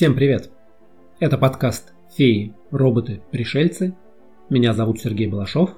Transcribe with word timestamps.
Всем 0.00 0.14
привет! 0.14 0.50
Это 1.18 1.36
подкаст 1.36 1.92
«Феи, 2.16 2.54
роботы, 2.70 3.20
пришельцы». 3.30 3.94
Меня 4.48 4.72
зовут 4.72 4.98
Сергей 4.98 5.26
Балашов. 5.26 5.72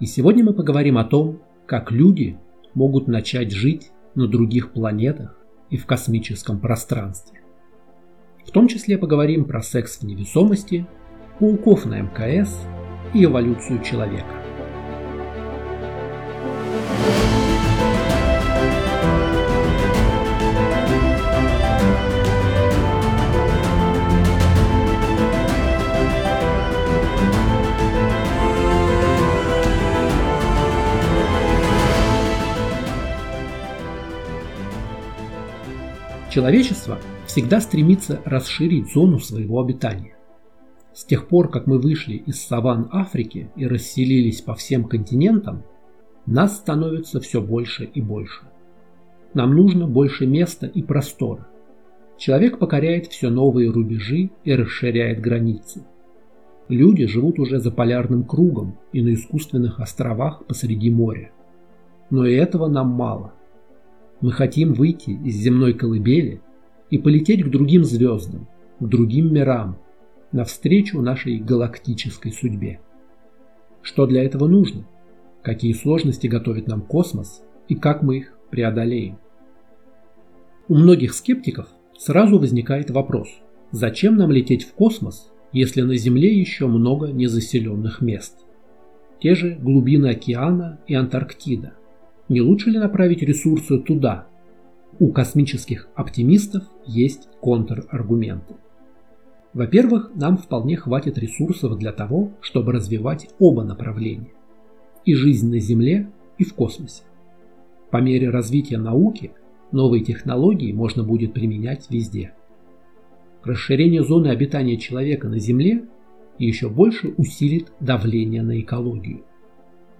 И 0.00 0.06
сегодня 0.06 0.42
мы 0.42 0.54
поговорим 0.54 0.96
о 0.96 1.04
том, 1.04 1.42
как 1.66 1.90
люди 1.90 2.38
могут 2.72 3.08
начать 3.08 3.52
жить 3.52 3.90
на 4.14 4.26
других 4.26 4.72
планетах 4.72 5.36
и 5.68 5.76
в 5.76 5.84
космическом 5.84 6.60
пространстве. 6.60 7.42
В 8.46 8.52
том 8.52 8.68
числе 8.68 8.96
поговорим 8.96 9.44
про 9.44 9.60
секс 9.60 9.98
в 9.98 10.02
невесомости, 10.04 10.86
пауков 11.38 11.84
на 11.84 12.00
МКС 12.00 12.58
и 13.12 13.22
эволюцию 13.22 13.82
человека. 13.82 14.41
Человечество 36.32 36.98
всегда 37.26 37.60
стремится 37.60 38.22
расширить 38.24 38.90
зону 38.90 39.18
своего 39.18 39.60
обитания. 39.60 40.16
С 40.94 41.04
тех 41.04 41.28
пор, 41.28 41.50
как 41.50 41.66
мы 41.66 41.78
вышли 41.78 42.14
из 42.14 42.40
саван 42.40 42.88
Африки 42.90 43.50
и 43.54 43.66
расселились 43.66 44.40
по 44.40 44.54
всем 44.54 44.84
континентам, 44.84 45.62
нас 46.24 46.56
становится 46.56 47.20
все 47.20 47.42
больше 47.42 47.84
и 47.84 48.00
больше. 48.00 48.46
Нам 49.34 49.54
нужно 49.54 49.86
больше 49.86 50.26
места 50.26 50.66
и 50.66 50.82
простора. 50.82 51.46
Человек 52.16 52.58
покоряет 52.58 53.08
все 53.08 53.28
новые 53.28 53.70
рубежи 53.70 54.30
и 54.42 54.54
расширяет 54.54 55.20
границы. 55.20 55.84
Люди 56.68 57.04
живут 57.04 57.40
уже 57.40 57.58
за 57.58 57.70
полярным 57.70 58.24
кругом 58.24 58.78
и 58.94 59.02
на 59.02 59.12
искусственных 59.12 59.80
островах 59.80 60.46
посреди 60.46 60.90
моря. 60.90 61.30
Но 62.08 62.24
и 62.24 62.32
этого 62.32 62.68
нам 62.68 62.88
мало– 62.88 63.34
мы 64.22 64.30
хотим 64.30 64.72
выйти 64.72 65.10
из 65.10 65.34
земной 65.34 65.74
колыбели 65.74 66.40
и 66.90 66.96
полететь 66.96 67.44
к 67.44 67.50
другим 67.50 67.84
звездам, 67.84 68.48
к 68.78 68.86
другим 68.86 69.34
мирам, 69.34 69.78
навстречу 70.30 71.02
нашей 71.02 71.38
галактической 71.38 72.32
судьбе. 72.32 72.80
Что 73.82 74.06
для 74.06 74.22
этого 74.22 74.46
нужно? 74.46 74.86
Какие 75.42 75.72
сложности 75.72 76.28
готовит 76.28 76.68
нам 76.68 76.82
космос 76.82 77.42
и 77.68 77.74
как 77.74 78.02
мы 78.02 78.18
их 78.18 78.38
преодолеем? 78.50 79.18
У 80.68 80.76
многих 80.76 81.14
скептиков 81.14 81.66
сразу 81.98 82.38
возникает 82.38 82.90
вопрос, 82.90 83.28
зачем 83.72 84.16
нам 84.16 84.30
лететь 84.30 84.64
в 84.64 84.72
космос, 84.72 85.32
если 85.52 85.82
на 85.82 85.96
Земле 85.96 86.32
еще 86.32 86.68
много 86.68 87.08
незаселенных 87.08 88.00
мест? 88.00 88.38
Те 89.20 89.34
же 89.34 89.56
глубины 89.60 90.06
океана 90.06 90.78
и 90.86 90.94
Антарктида– 90.94 91.74
не 92.28 92.40
лучше 92.40 92.70
ли 92.70 92.78
направить 92.78 93.22
ресурсы 93.22 93.78
туда? 93.78 94.26
У 94.98 95.10
космических 95.10 95.88
оптимистов 95.94 96.64
есть 96.86 97.28
контраргументы. 97.40 98.54
Во-первых, 99.54 100.12
нам 100.14 100.38
вполне 100.38 100.76
хватит 100.76 101.18
ресурсов 101.18 101.78
для 101.78 101.92
того, 101.92 102.30
чтобы 102.40 102.72
развивать 102.72 103.28
оба 103.38 103.64
направления. 103.64 104.32
И 105.04 105.14
жизнь 105.14 105.50
на 105.50 105.58
Земле, 105.58 106.10
и 106.38 106.44
в 106.44 106.54
космосе. 106.54 107.02
По 107.90 107.98
мере 107.98 108.30
развития 108.30 108.78
науки 108.78 109.32
новые 109.70 110.02
технологии 110.02 110.72
можно 110.72 111.02
будет 111.04 111.34
применять 111.34 111.90
везде. 111.90 112.32
Расширение 113.44 114.02
зоны 114.02 114.28
обитания 114.28 114.78
человека 114.78 115.28
на 115.28 115.38
Земле 115.38 115.84
еще 116.38 116.68
больше 116.68 117.12
усилит 117.16 117.72
давление 117.80 118.42
на 118.42 118.60
экологию. 118.60 119.24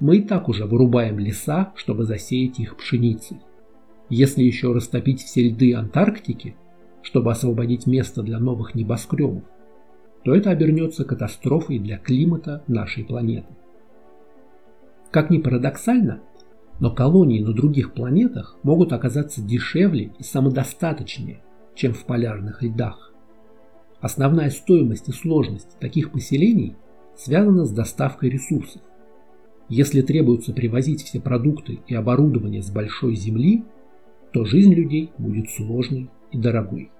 Мы 0.03 0.17
и 0.17 0.23
так 0.23 0.49
уже 0.49 0.65
вырубаем 0.65 1.21
леса, 1.21 1.73
чтобы 1.77 2.03
засеять 2.03 2.59
их 2.59 2.77
пшеницей. 2.77 3.37
Если 4.09 4.43
еще 4.43 4.73
растопить 4.73 5.23
все 5.23 5.49
льды 5.49 5.75
Антарктики, 5.75 6.57
чтобы 7.03 7.31
освободить 7.31 7.87
место 7.87 8.25
для 8.25 8.41
новых 8.41 8.75
небоскребов, 8.75 9.45
то 10.25 10.35
это 10.35 10.51
обернется 10.51 11.05
катастрофой 11.05 11.79
для 11.79 11.99
климата 11.99 12.65
нашей 12.67 13.05
планеты. 13.05 13.47
Как 15.13 15.31
ни 15.31 15.39
парадоксально, 15.39 16.21
но 16.81 16.93
колонии 16.93 17.41
на 17.41 17.53
других 17.53 17.95
планетах 17.95 18.57
могут 18.65 18.93
оказаться 18.93 19.41
дешевле 19.41 20.11
и 20.19 20.25
самодостаточнее, 20.25 21.45
чем 21.77 21.93
в 21.93 22.05
полярных 22.07 22.61
льдах. 22.61 23.15
Основная 24.01 24.51
стоимость 24.51 25.09
и 25.09 25.13
сложность 25.13 25.79
таких 25.79 26.11
поселений 26.11 26.75
связана 27.15 27.65
с 27.65 27.71
доставкой 27.71 28.31
ресурсов. 28.31 28.83
Если 29.75 30.03
требуется 30.03 30.53
привозить 30.53 31.03
все 31.03 31.19
продукты 31.19 31.79
и 31.87 31.95
оборудование 31.95 32.61
с 32.61 32.71
большой 32.71 33.17
земли, 33.17 33.65
то 34.31 34.45
жизнь 34.45 34.75
людей 34.75 35.13
будет 35.17 35.49
сложной 35.49 36.11
и 36.31 36.37
дорогой. 36.37 36.91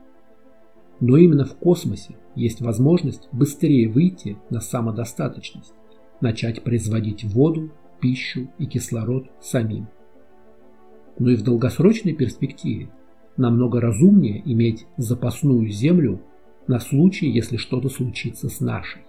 Но 0.99 1.19
именно 1.19 1.45
в 1.45 1.55
космосе 1.55 2.17
есть 2.35 2.63
возможность 2.63 3.29
быстрее 3.31 3.91
выйти 3.91 4.39
на 4.49 4.63
самодостаточность, 4.63 5.75
начать 6.23 6.63
производить 6.63 7.25
воду, 7.25 7.71
пищу 8.01 8.49
и 8.59 8.65
кислород 8.65 9.27
самим. 9.39 9.89
Но 11.19 11.29
и 11.29 11.37
в 11.37 11.43
долгосрочной 11.43 12.15
перспективе 12.15 12.89
намного 13.37 13.83
разумнее 13.83 14.41
иметь 14.51 14.87
запасную 14.97 15.69
землю 15.69 16.23
на 16.67 16.81
случай, 16.81 17.29
если 17.29 17.59
что-то 17.59 17.91
случится 17.91 18.49
с 18.49 18.61
нашей, 18.61 19.03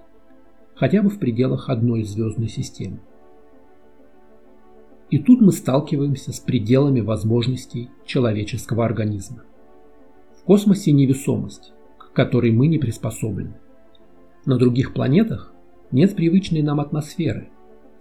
хотя 0.75 1.01
бы 1.01 1.09
в 1.09 1.17
пределах 1.17 1.69
одной 1.69 2.03
звездной 2.03 2.49
системы. 2.49 2.99
И 5.09 5.19
тут 5.19 5.41
мы 5.41 5.51
сталкиваемся 5.51 6.31
с 6.31 6.39
пределами 6.39 7.01
возможностей 7.01 7.89
человеческого 8.05 8.85
организма. 8.85 9.43
В 10.39 10.43
космосе 10.43 10.91
невесомость, 10.91 11.73
к 11.97 12.13
которой 12.13 12.51
мы 12.51 12.67
не 12.67 12.77
приспособлены. 12.77 13.55
На 14.45 14.57
других 14.57 14.93
планетах 14.93 15.53
нет 15.91 16.15
привычной 16.15 16.61
нам 16.61 16.79
атмосферы, 16.79 17.49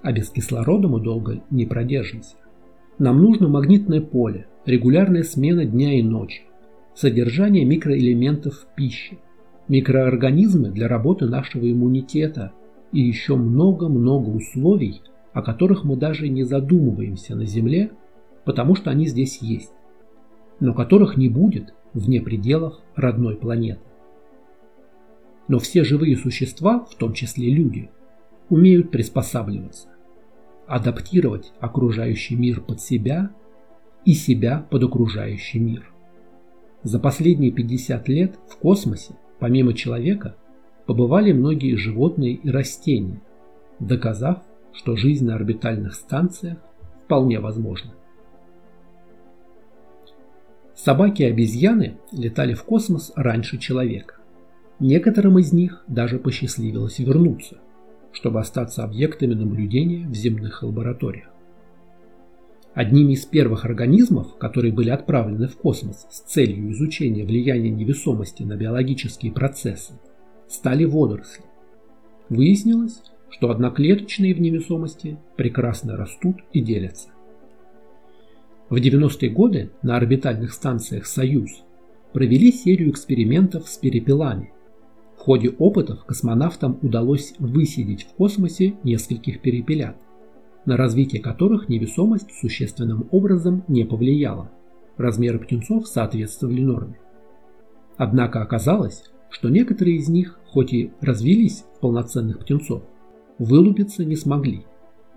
а 0.03 0.13
без 0.13 0.31
кислорода 0.31 0.89
мы 0.89 1.01
долго 1.01 1.43
не 1.51 1.67
продержимся. 1.67 2.37
Нам 2.99 3.23
нужно 3.23 3.49
магнитное 3.49 4.01
поле, 4.01 4.47
регулярная 4.67 5.23
смена 5.23 5.65
дня 5.65 5.99
и 5.99 6.03
ночи, 6.03 6.43
содержание 6.95 7.65
микроэлементов 7.65 8.55
в 8.55 8.75
пище, 8.75 9.19
микроорганизмы 9.69 10.71
для 10.71 10.89
работы 10.89 11.27
нашего 11.27 11.71
иммунитета 11.71 12.53
и 12.93 13.01
еще 13.01 13.37
много-много 13.37 14.31
условий, 14.31 15.01
о 15.33 15.43
которых 15.43 15.85
мы 15.85 15.97
даже 15.97 16.29
не 16.29 16.45
задумываемся 16.45 17.35
на 17.35 17.47
Земле, 17.47 17.93
потому 18.45 18.75
что 18.75 18.91
они 18.91 19.07
здесь 19.07 19.39
есть, 19.39 19.73
но 20.61 20.75
которых 20.75 21.17
не 21.17 21.29
будет 21.29 21.75
вне 21.95 22.21
пределов 22.21 22.75
родной 22.95 23.37
планеты. 23.37 23.81
Но 25.49 25.59
все 25.59 25.85
живые 25.85 26.17
существа, 26.17 26.87
в 26.91 26.95
том 26.97 27.13
числе 27.13 27.51
люди, 27.51 27.91
умеют 28.49 28.91
приспосабливаться, 28.91 29.89
адаптировать 30.67 31.53
окружающий 31.61 32.37
мир 32.37 32.61
под 32.61 32.81
себя 32.81 33.31
и 34.05 34.15
себя 34.15 34.67
под 34.71 34.85
окружающий 34.85 35.59
мир. 35.59 35.93
За 36.83 36.99
последние 36.99 37.53
50 37.53 38.09
лет 38.09 38.39
в 38.49 38.57
космосе, 38.57 39.15
помимо 39.39 39.73
человека, 39.73 40.37
побывали 40.87 41.33
многие 41.33 41.77
животные 41.77 42.35
и 42.35 42.51
растения, 42.51 43.21
доказав, 43.79 44.43
что 44.73 44.97
жизнь 44.97 45.27
на 45.27 45.35
орбитальных 45.35 45.95
станциях 45.95 46.59
вполне 47.05 47.41
возможна. 47.41 47.93
Собаки 50.75 51.23
и 51.23 51.27
обезьяны 51.27 51.99
летали 52.11 52.55
в 52.55 52.65
космос 52.65 53.13
раньше 53.15 53.59
человека. 53.59 54.17
Некоторым 54.81 55.39
из 55.39 55.53
них 55.53 55.85
даже 55.87 56.19
посчастливилось 56.19 56.99
вернуться, 56.99 57.59
чтобы 58.11 58.41
остаться 58.41 58.83
объектами 58.83 59.35
наблюдения 59.35 60.09
в 60.09 60.15
земных 60.15 60.63
лабораториях. 60.63 61.29
Одними 62.75 63.13
из 63.13 63.27
первых 63.27 63.67
организмов, 63.67 64.39
которые 64.39 64.73
были 64.73 64.89
отправлены 64.89 65.47
в 65.47 65.57
космос 65.57 66.07
с 66.11 66.21
целью 66.21 66.73
изучения 66.73 67.25
влияния 67.25 67.71
невесомости 67.71 68.43
на 68.43 68.57
биологические 68.57 69.31
процессы, 69.31 69.93
стали 70.49 70.85
водоросли. 70.85 71.45
Выяснилось, 72.31 73.03
что 73.33 73.51
одноклеточные 73.51 74.35
в 74.35 74.41
невесомости 74.41 75.19
прекрасно 75.37 75.97
растут 75.97 76.37
и 76.53 76.61
делятся. 76.61 77.09
В 78.69 78.77
90-е 78.77 79.31
годы 79.31 79.71
на 79.83 79.97
орбитальных 79.97 80.53
станциях 80.53 81.07
«Союз» 81.07 81.63
провели 82.13 82.53
серию 82.53 82.91
экспериментов 82.91 83.69
с 83.69 83.79
перепелами. 83.79 84.53
В 85.17 85.21
ходе 85.21 85.51
опытов 85.51 86.05
космонавтам 86.05 86.79
удалось 86.83 87.35
высидеть 87.39 88.05
в 88.05 88.15
космосе 88.15 88.75
нескольких 88.85 89.41
перепелят, 89.41 89.97
на 90.67 90.77
развитие 90.77 91.23
которых 91.23 91.69
невесомость 91.69 92.33
существенным 92.39 93.09
образом 93.11 93.65
не 93.67 93.85
повлияла. 93.85 94.51
Размеры 94.99 95.39
птенцов 95.39 95.89
соответствовали 95.89 96.61
норме. 96.61 96.99
Однако 97.97 98.43
оказалось, 98.43 99.05
что 99.31 99.49
некоторые 99.49 99.97
из 99.97 100.09
них, 100.09 100.39
хоть 100.47 100.75
и 100.75 100.93
развились 101.01 101.65
в 101.77 101.81
полноценных 101.81 102.39
птенцов, 102.41 102.83
вылупиться 103.45 104.05
не 104.05 104.17
смогли. 104.17 104.65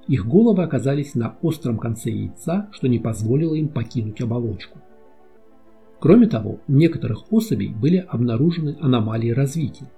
Их 0.08 0.26
головы 0.28 0.64
оказались 0.64 1.16
на 1.16 1.38
остром 1.42 1.78
конце 1.78 2.12
яйца, 2.12 2.70
что 2.72 2.88
не 2.88 3.00
позволило 3.00 3.56
им 3.56 3.70
покинуть 3.70 4.22
оболочку. 4.22 4.80
Кроме 6.00 6.28
того, 6.28 6.60
у 6.68 6.72
некоторых 6.72 7.32
особей 7.32 7.70
были 7.70 7.98
обнаружены 7.98 8.78
аномалии 8.80 9.32
развития. 9.32 9.90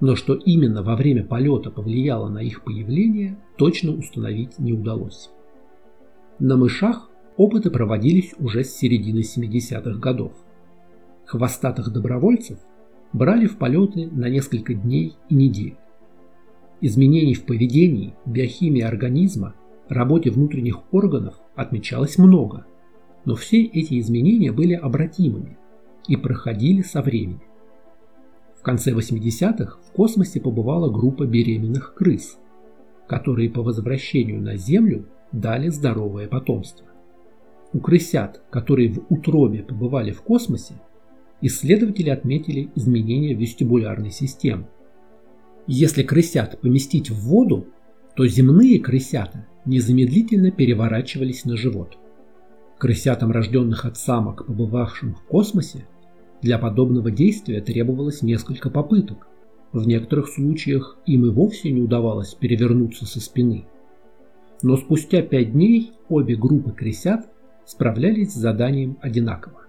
Но 0.00 0.14
что 0.16 0.34
именно 0.34 0.82
во 0.82 0.96
время 0.96 1.24
полета 1.24 1.70
повлияло 1.70 2.28
на 2.28 2.38
их 2.38 2.64
появление, 2.64 3.38
точно 3.56 3.92
установить 3.92 4.58
не 4.58 4.72
удалось. 4.72 5.30
На 6.38 6.56
мышах 6.56 7.08
опыты 7.36 7.70
проводились 7.70 8.34
уже 8.38 8.64
с 8.64 8.74
середины 8.74 9.20
70-х 9.20 9.98
годов. 9.98 10.32
Хвостатых 11.24 11.92
добровольцев 11.92 12.58
брали 13.12 13.46
в 13.46 13.56
полеты 13.56 14.08
на 14.10 14.28
несколько 14.28 14.74
дней 14.74 15.14
и 15.28 15.34
недель. 15.34 15.76
Изменений 16.80 17.34
в 17.34 17.46
поведении, 17.46 18.14
биохимии 18.26 18.82
организма, 18.82 19.54
работе 19.88 20.30
внутренних 20.30 20.92
органов 20.92 21.36
отмечалось 21.54 22.18
много, 22.18 22.66
но 23.24 23.34
все 23.34 23.62
эти 23.64 23.98
изменения 23.98 24.52
были 24.52 24.74
обратимыми 24.74 25.56
и 26.06 26.16
проходили 26.16 26.82
со 26.82 27.00
временем. 27.00 27.40
В 28.58 28.62
конце 28.62 28.92
80-х 28.92 29.78
в 29.86 29.92
космосе 29.92 30.40
побывала 30.40 30.90
группа 30.90 31.24
беременных 31.24 31.94
крыс, 31.94 32.38
которые 33.06 33.48
по 33.48 33.62
возвращению 33.62 34.42
на 34.42 34.56
Землю 34.56 35.06
дали 35.32 35.68
здоровое 35.68 36.28
потомство. 36.28 36.86
У 37.72 37.80
крысят, 37.80 38.42
которые 38.50 38.92
в 38.92 39.06
утробе 39.08 39.62
побывали 39.62 40.10
в 40.10 40.22
космосе, 40.22 40.74
исследователи 41.40 42.10
отметили 42.10 42.70
изменения 42.74 43.34
вестибулярной 43.34 44.10
системы. 44.10 44.66
Если 45.66 46.02
крысят 46.02 46.60
поместить 46.60 47.10
в 47.10 47.20
воду, 47.28 47.66
то 48.14 48.26
земные 48.26 48.78
крысята 48.78 49.46
незамедлительно 49.64 50.50
переворачивались 50.50 51.44
на 51.44 51.56
живот. 51.56 51.98
Крысятам, 52.78 53.32
рожденных 53.32 53.84
от 53.84 53.96
самок, 53.96 54.46
побывавшим 54.46 55.14
в 55.14 55.22
космосе, 55.22 55.86
для 56.40 56.58
подобного 56.58 57.10
действия 57.10 57.60
требовалось 57.60 58.22
несколько 58.22 58.70
попыток. 58.70 59.26
В 59.72 59.86
некоторых 59.86 60.28
случаях 60.28 60.98
им 61.06 61.26
и 61.26 61.30
вовсе 61.30 61.70
не 61.72 61.82
удавалось 61.82 62.34
перевернуться 62.34 63.04
со 63.06 63.20
спины. 63.20 63.66
Но 64.62 64.76
спустя 64.76 65.22
пять 65.22 65.52
дней 65.52 65.92
обе 66.08 66.36
группы 66.36 66.70
крысят 66.70 67.26
справлялись 67.64 68.32
с 68.32 68.36
заданием 68.36 68.98
одинаково. 69.00 69.62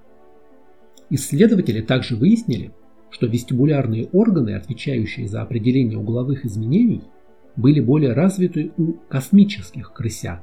Исследователи 1.10 1.82
также 1.82 2.16
выяснили, 2.16 2.72
что 3.10 3.28
вестибулярные 3.28 4.08
органы, 4.12 4.52
отвечающие 4.52 5.28
за 5.28 5.42
определение 5.42 5.98
угловых 5.98 6.46
изменений, 6.46 7.04
были 7.56 7.80
более 7.80 8.14
развиты 8.14 8.72
у 8.78 8.94
космических 9.10 9.94
крысят. 9.94 10.42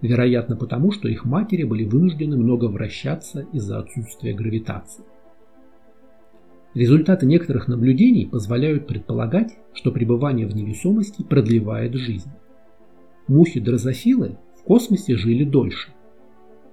Вероятно 0.00 0.56
потому, 0.56 0.92
что 0.92 1.08
их 1.08 1.24
матери 1.24 1.64
были 1.64 1.84
вынуждены 1.84 2.36
много 2.36 2.66
вращаться 2.66 3.46
из-за 3.52 3.78
отсутствия 3.78 4.34
гравитации. 4.34 5.04
Результаты 6.74 7.24
некоторых 7.24 7.68
наблюдений 7.68 8.26
позволяют 8.26 8.86
предполагать, 8.86 9.56
что 9.72 9.90
пребывание 9.90 10.46
в 10.46 10.54
невесомости 10.54 11.22
продлевает 11.22 11.94
жизнь. 11.94 12.30
Мухи-дрозофилы 13.28 14.36
в 14.60 14.62
космосе 14.62 15.16
жили 15.16 15.44
дольше. 15.44 15.92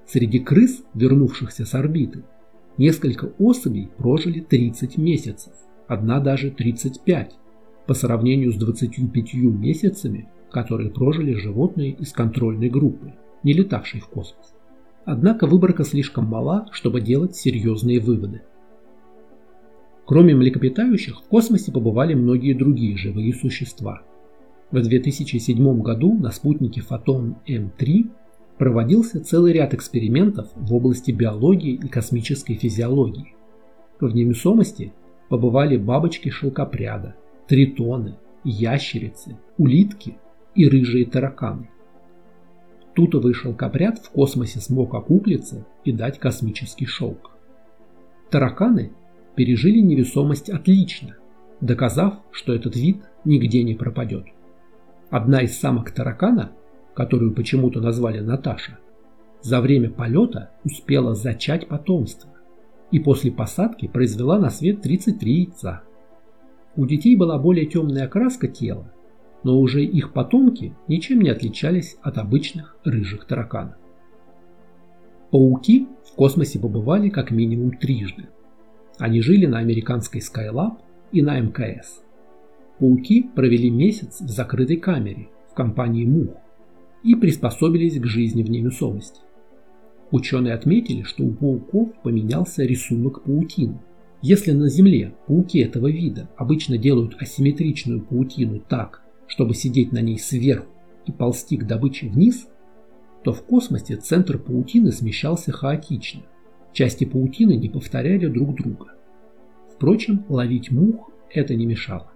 Среди 0.06 0.40
крыс, 0.40 0.84
вернувшихся 0.94 1.66
с 1.66 1.74
орбиты, 1.74 2.24
Несколько 2.78 3.32
особей 3.38 3.90
прожили 3.98 4.40
30 4.40 4.98
месяцев, 4.98 5.54
одна 5.88 6.20
даже 6.20 6.50
35, 6.50 7.36
по 7.86 7.94
сравнению 7.94 8.52
с 8.52 8.56
25 8.56 9.34
месяцами, 9.36 10.30
которые 10.52 10.90
прожили 10.90 11.34
животные 11.34 11.92
из 11.92 12.12
контрольной 12.14 12.70
группы, 12.70 13.14
не 13.44 13.54
летавшей 13.54 14.00
в 14.00 14.08
космос. 14.08 14.54
Однако 15.06 15.46
выборка 15.46 15.84
слишком 15.84 16.26
мала, 16.26 16.68
чтобы 16.72 17.02
делать 17.02 17.36
серьезные 17.36 18.00
выводы. 18.00 18.42
Кроме 20.06 20.34
млекопитающих, 20.34 21.20
в 21.20 21.28
космосе 21.28 21.72
побывали 21.72 22.14
многие 22.14 22.54
другие 22.54 22.98
живые 22.98 23.34
существа. 23.34 24.02
В 24.72 24.82
2007 24.82 25.82
году 25.82 26.14
на 26.14 26.32
спутнике 26.32 26.82
Фотон 26.82 27.36
М3 27.48 28.10
проводился 28.58 29.24
целый 29.24 29.54
ряд 29.54 29.74
экспериментов 29.74 30.50
в 30.56 30.74
области 30.74 31.12
биологии 31.12 31.74
и 31.74 31.88
космической 31.88 32.56
физиологии. 32.56 33.36
В 34.00 34.14
невесомости 34.14 34.94
побывали 35.30 35.78
бабочки 35.78 36.30
шелкопряда, 36.30 37.16
тритоны, 37.48 38.18
ящерицы, 38.44 39.38
улитки 39.58 40.18
и 40.56 40.68
рыжие 40.68 41.06
тараканы. 41.06 41.70
Тутовый 42.94 43.34
шелкопряд 43.34 43.98
в 44.00 44.12
космосе 44.12 44.60
смог 44.60 44.94
окуклиться 44.94 45.66
и 45.84 45.92
дать 45.92 46.20
космический 46.20 46.86
шелк. 46.86 47.32
Тараканы 48.30 48.92
пережили 49.36 49.80
невесомость 49.80 50.50
отлично, 50.50 51.16
доказав, 51.60 52.20
что 52.32 52.54
этот 52.54 52.76
вид 52.76 53.02
нигде 53.26 53.64
не 53.64 53.74
пропадет. 53.74 54.26
Одна 55.10 55.42
из 55.42 55.58
самок 55.60 55.92
таракана 55.92 56.52
которую 56.94 57.34
почему-то 57.34 57.82
назвали 57.82 58.20
Наташа, 58.20 58.80
за 59.42 59.60
время 59.60 59.90
полета 59.90 60.52
успела 60.64 61.16
зачать 61.16 61.68
потомство 61.68 62.30
и 62.92 63.00
после 63.00 63.32
посадки 63.32 63.88
произвела 63.88 64.40
на 64.40 64.50
свет 64.50 64.82
33 64.82 65.34
яйца. 65.34 65.84
У 66.76 66.86
детей 66.86 67.16
была 67.16 67.38
более 67.38 67.66
темная 67.66 68.06
окраска 68.06 68.48
тела, 68.48 68.92
но 69.44 69.60
уже 69.60 69.84
их 69.84 70.14
потомки 70.14 70.74
ничем 70.88 71.22
не 71.22 71.30
отличались 71.30 71.98
от 72.02 72.18
обычных 72.18 72.78
рыжих 72.86 73.26
тараканов. 73.26 73.76
Пауки 75.30 75.88
в 76.06 76.16
космосе 76.16 76.60
побывали 76.60 77.10
как 77.10 77.32
минимум 77.32 77.72
трижды. 77.72 78.30
Они 78.98 79.22
жили 79.22 79.46
на 79.46 79.58
американской 79.58 80.22
Skylab 80.22 80.78
и 81.12 81.22
на 81.22 81.40
МКС. 81.40 82.04
Пауки 82.80 83.24
провели 83.36 83.70
месяц 83.70 84.22
в 84.22 84.30
закрытой 84.30 84.78
камере 84.78 85.30
в 85.52 85.56
компании 85.56 86.06
мух, 86.06 86.36
и 87.04 87.16
приспособились 87.16 88.00
к 88.00 88.06
жизни 88.06 88.44
в 88.44 88.50
невесомости. 88.50 89.22
Ученые 90.12 90.54
отметили, 90.54 91.02
что 91.04 91.24
у 91.24 91.34
пауков 91.34 91.90
поменялся 92.04 92.64
рисунок 92.64 93.24
паутины. 93.24 93.80
Если 94.22 94.52
на 94.52 94.70
Земле 94.70 95.14
пауки 95.28 95.60
этого 95.60 95.92
вида 95.92 96.30
обычно 96.38 96.78
делают 96.78 97.22
асимметричную 97.22 98.02
паутину 98.02 98.60
так, 98.60 99.02
чтобы 99.28 99.54
сидеть 99.54 99.92
на 99.92 100.00
ней 100.02 100.18
сверху 100.18 100.72
и 101.06 101.12
ползти 101.12 101.58
к 101.58 101.68
добыче 101.68 102.08
вниз, 102.08 102.48
то 103.24 103.34
в 103.34 103.44
космосе 103.44 103.98
центр 103.98 104.38
паутины 104.38 104.92
смещался 104.92 105.52
хаотично. 105.52 106.22
Части 106.72 107.06
паутины 107.06 107.56
не 107.56 107.70
повторяли 107.70 108.28
друг 108.28 108.56
друга. 108.56 108.94
Впрочем, 109.76 110.26
ловить 110.30 110.72
мух 110.72 111.12
это 111.34 111.56
не 111.56 111.66
мешало. 111.66 112.13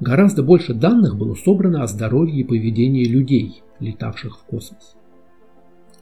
Гораздо 0.00 0.42
больше 0.42 0.74
данных 0.74 1.16
было 1.16 1.34
собрано 1.34 1.82
о 1.82 1.86
здоровье 1.86 2.40
и 2.40 2.44
поведении 2.44 3.04
людей, 3.04 3.62
летавших 3.80 4.38
в 4.38 4.44
космос. 4.44 4.94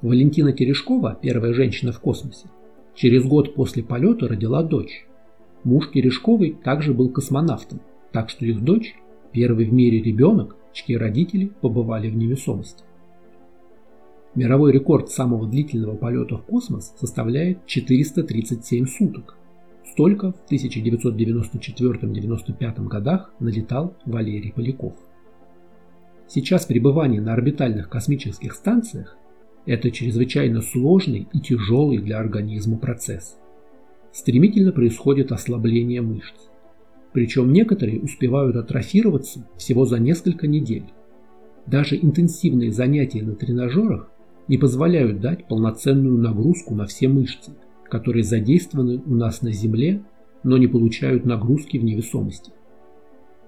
Валентина 0.02 0.52
Терешкова, 0.52 1.16
первая 1.20 1.54
женщина 1.54 1.92
в 1.92 2.00
космосе, 2.00 2.48
через 2.94 3.24
год 3.24 3.54
после 3.54 3.84
полета 3.84 4.26
родила 4.26 4.64
дочь. 4.64 5.06
Муж 5.62 5.90
Терешковой 5.92 6.56
также 6.64 6.92
был 6.92 7.08
космонавтом, 7.08 7.80
так 8.12 8.30
что 8.30 8.44
их 8.44 8.62
дочь– 8.62 8.96
первый 9.32 9.66
в 9.66 9.72
мире 9.72 10.02
ребенок, 10.02 10.56
чьи 10.72 10.96
родители 10.96 11.52
побывали 11.60 12.10
в 12.10 12.16
невесомости. 12.16 12.82
Мировой 14.34 14.72
рекорд 14.72 15.10
самого 15.10 15.46
длительного 15.46 15.96
полета 15.96 16.36
в 16.36 16.42
космос 16.42 16.92
составляет 16.98 17.64
437 17.66 18.86
суток– 18.86 19.38
Столько 19.94 20.32
в 20.32 20.36
1994-95 20.50 22.88
годах 22.88 23.32
налетал 23.38 23.94
Валерий 24.04 24.52
Поляков. 24.52 24.94
Сейчас 26.26 26.66
пребывание 26.66 27.20
на 27.20 27.32
орбитальных 27.32 27.88
космических 27.88 28.54
станциях– 28.54 29.16
это 29.66 29.92
чрезвычайно 29.92 30.62
сложный 30.62 31.28
и 31.32 31.38
тяжелый 31.38 31.98
для 31.98 32.18
организма 32.18 32.76
процесс. 32.76 33.38
Стремительно 34.10 34.72
происходит 34.72 35.30
ослабление 35.30 36.02
мышц. 36.02 36.48
Причем 37.12 37.52
некоторые 37.52 38.00
успевают 38.00 38.56
атрофироваться 38.56 39.46
всего 39.56 39.84
за 39.84 40.00
несколько 40.00 40.48
недель. 40.48 40.86
Даже 41.66 41.94
интенсивные 41.94 42.72
занятия 42.72 43.22
на 43.22 43.36
тренажерах 43.36 44.10
не 44.48 44.58
позволяют 44.58 45.20
дать 45.20 45.46
полноценную 45.46 46.18
нагрузку 46.18 46.74
на 46.74 46.86
все 46.86 47.06
мышцы, 47.06 47.52
которые 47.94 48.24
задействованы 48.24 49.00
у 49.06 49.14
нас 49.14 49.40
на 49.40 49.52
Земле, 49.52 50.02
но 50.42 50.58
не 50.58 50.66
получают 50.66 51.24
нагрузки 51.24 51.78
в 51.78 51.84
невесомости. 51.84 52.50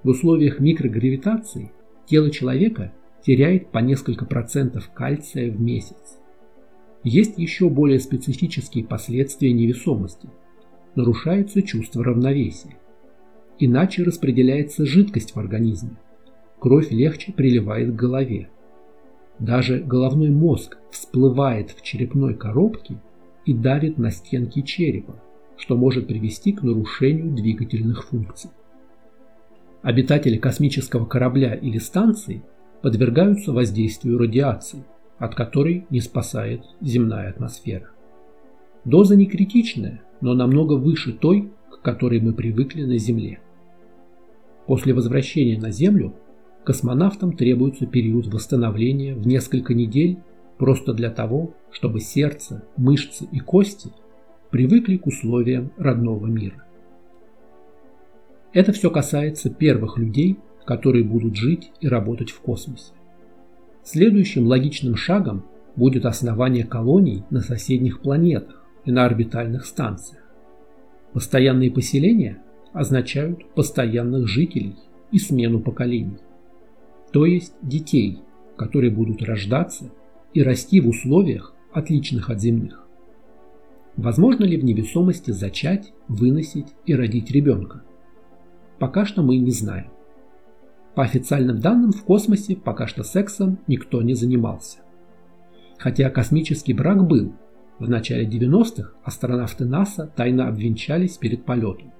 В 0.04 0.10
условиях 0.10 0.60
микрогравитации 0.60 1.72
тело 2.06 2.30
человека 2.30 2.92
теряет 3.22 3.72
по 3.72 3.78
несколько 3.78 4.24
процентов 4.24 4.88
кальция 4.94 5.50
в 5.50 5.60
месяц. 5.60 6.20
Есть 7.02 7.38
еще 7.38 7.68
более 7.68 7.98
специфические 7.98 8.84
последствия 8.84 9.52
невесомости. 9.52 10.28
нарушается 10.94 11.60
чувство 11.60 12.04
равновесия. 12.04 12.76
Иначе 13.58 14.04
распределяется 14.04 14.86
жидкость 14.86 15.34
в 15.34 15.40
организме. 15.40 15.96
Кровь 16.60 16.92
легче 16.92 17.32
приливает 17.32 17.90
к 17.92 17.96
голове. 17.96 18.48
Даже 19.40 19.80
головной 19.80 20.30
мозг 20.30 20.78
всплывает 20.92 21.72
в 21.72 21.82
черепной 21.82 22.34
коробке 22.34 23.00
и 23.46 23.54
давит 23.54 23.96
на 23.96 24.10
стенки 24.10 24.60
черепа, 24.60 25.22
что 25.56 25.76
может 25.76 26.08
привести 26.08 26.52
к 26.52 26.62
нарушению 26.62 27.34
двигательных 27.34 28.08
функций. 28.08 28.50
Обитатели 29.82 30.36
космического 30.36 31.06
корабля 31.06 31.54
или 31.54 31.78
станции 31.78 32.42
подвергаются 32.82 33.52
воздействию 33.52 34.18
радиации, 34.18 34.84
от 35.18 35.34
которой 35.34 35.86
не 35.90 36.00
спасает 36.00 36.64
земная 36.80 37.30
атмосфера. 37.30 37.88
Доза 38.84 39.16
не 39.16 39.26
критичная, 39.26 40.02
но 40.20 40.34
намного 40.34 40.74
выше 40.74 41.12
той, 41.12 41.50
к 41.70 41.82
которой 41.82 42.20
мы 42.20 42.32
привыкли 42.32 42.82
на 42.82 42.98
Земле. 42.98 43.40
После 44.66 44.92
возвращения 44.92 45.58
на 45.58 45.70
Землю 45.70 46.14
космонавтам 46.64 47.32
требуется 47.36 47.86
период 47.86 48.26
восстановления 48.26 49.14
в 49.14 49.26
несколько 49.26 49.72
недель 49.72 50.18
просто 50.58 50.92
для 50.92 51.10
того, 51.10 51.54
чтобы 51.70 52.00
сердце, 52.00 52.64
мышцы 52.76 53.26
и 53.30 53.40
кости 53.40 53.90
привыкли 54.50 54.96
к 54.96 55.06
условиям 55.06 55.72
родного 55.76 56.26
мира. 56.26 56.64
Это 58.52 58.72
все 58.72 58.90
касается 58.90 59.50
первых 59.50 59.98
людей, 59.98 60.38
которые 60.64 61.04
будут 61.04 61.36
жить 61.36 61.70
и 61.80 61.88
работать 61.88 62.30
в 62.30 62.40
космосе. 62.40 62.92
Следующим 63.82 64.46
логичным 64.46 64.96
шагом 64.96 65.44
будет 65.76 66.06
основание 66.06 66.64
колоний 66.64 67.22
на 67.30 67.40
соседних 67.40 68.00
планетах 68.00 68.64
и 68.84 68.90
на 68.90 69.04
орбитальных 69.04 69.66
станциях. 69.66 70.22
Постоянные 71.12 71.70
поселения 71.70 72.42
означают 72.72 73.54
постоянных 73.54 74.26
жителей 74.26 74.76
и 75.12 75.18
смену 75.18 75.60
поколений, 75.60 76.18
то 77.12 77.26
есть 77.26 77.54
детей, 77.62 78.20
которые 78.56 78.90
будут 78.90 79.22
рождаться 79.22 79.90
и 80.34 80.42
расти 80.42 80.80
в 80.80 80.88
условиях, 80.88 81.54
отличных 81.72 82.30
от 82.30 82.40
земных. 82.40 82.86
Возможно 83.96 84.44
ли 84.44 84.56
в 84.56 84.64
невесомости 84.64 85.30
зачать, 85.30 85.92
выносить 86.08 86.68
и 86.84 86.94
родить 86.94 87.30
ребенка? 87.30 87.82
пока 88.78 89.04
что 89.04 89.22
мы 89.22 89.38
не 89.38 89.50
знаем. 89.50 89.90
По 90.94 91.02
официальным 91.02 91.60
данным, 91.60 91.92
в 91.92 92.04
космосе 92.04 92.56
пока 92.56 92.86
что 92.86 93.02
сексом 93.02 93.58
никто 93.66 94.02
не 94.02 94.14
занимался. 94.14 94.78
Хотя 95.78 96.08
космический 96.08 96.72
брак 96.72 97.06
был, 97.06 97.34
в 97.78 97.88
начале 97.88 98.26
90-х 98.26 98.92
астронавты 99.04 99.66
НАСА 99.66 100.10
тайно 100.16 100.48
обвенчались 100.48 101.18
перед 101.18 101.44
полетом. 101.44 101.92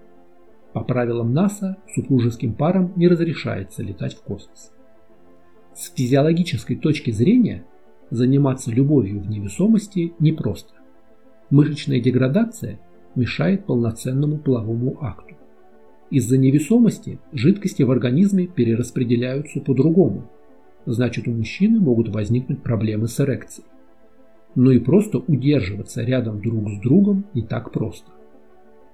По 0.73 0.83
правилам 0.83 1.35
НАСА 1.35 1.77
супружеским 1.95 2.55
парам 2.55 2.93
не 2.97 3.09
разрешается 3.09 3.83
летать 3.83 4.15
в 4.15 4.23
космос. 4.23 4.73
С 5.75 5.93
физиологической 5.93 6.77
точки 6.77 7.11
зрения 7.11 7.67
заниматься 8.11 8.71
любовью 8.71 9.21
в 9.21 9.29
невесомости 9.29 10.13
непросто. 10.19 10.75
Мышечная 11.51 12.01
деградация 12.01 12.81
мешает 13.15 13.67
полноценному 13.67 14.39
половому 14.39 14.99
акту. 15.01 15.35
Из-за 16.11 16.39
невесомости 16.39 17.19
жидкости 17.33 17.83
в 17.83 17.91
организме 17.91 18.47
перераспределяются 18.47 19.61
по-другому. 19.61 20.31
Значит, 20.87 21.27
у 21.27 21.33
мужчины 21.33 21.81
могут 21.81 22.09
возникнуть 22.09 22.63
проблемы 22.63 23.09
с 23.09 23.21
эрекцией. 23.21 23.67
Но 24.55 24.71
и 24.71 24.79
просто 24.79 25.19
удерживаться 25.19 26.03
рядом 26.03 26.41
друг 26.41 26.71
с 26.71 26.81
другом 26.81 27.27
не 27.35 27.43
так 27.43 27.73
просто. 27.73 28.11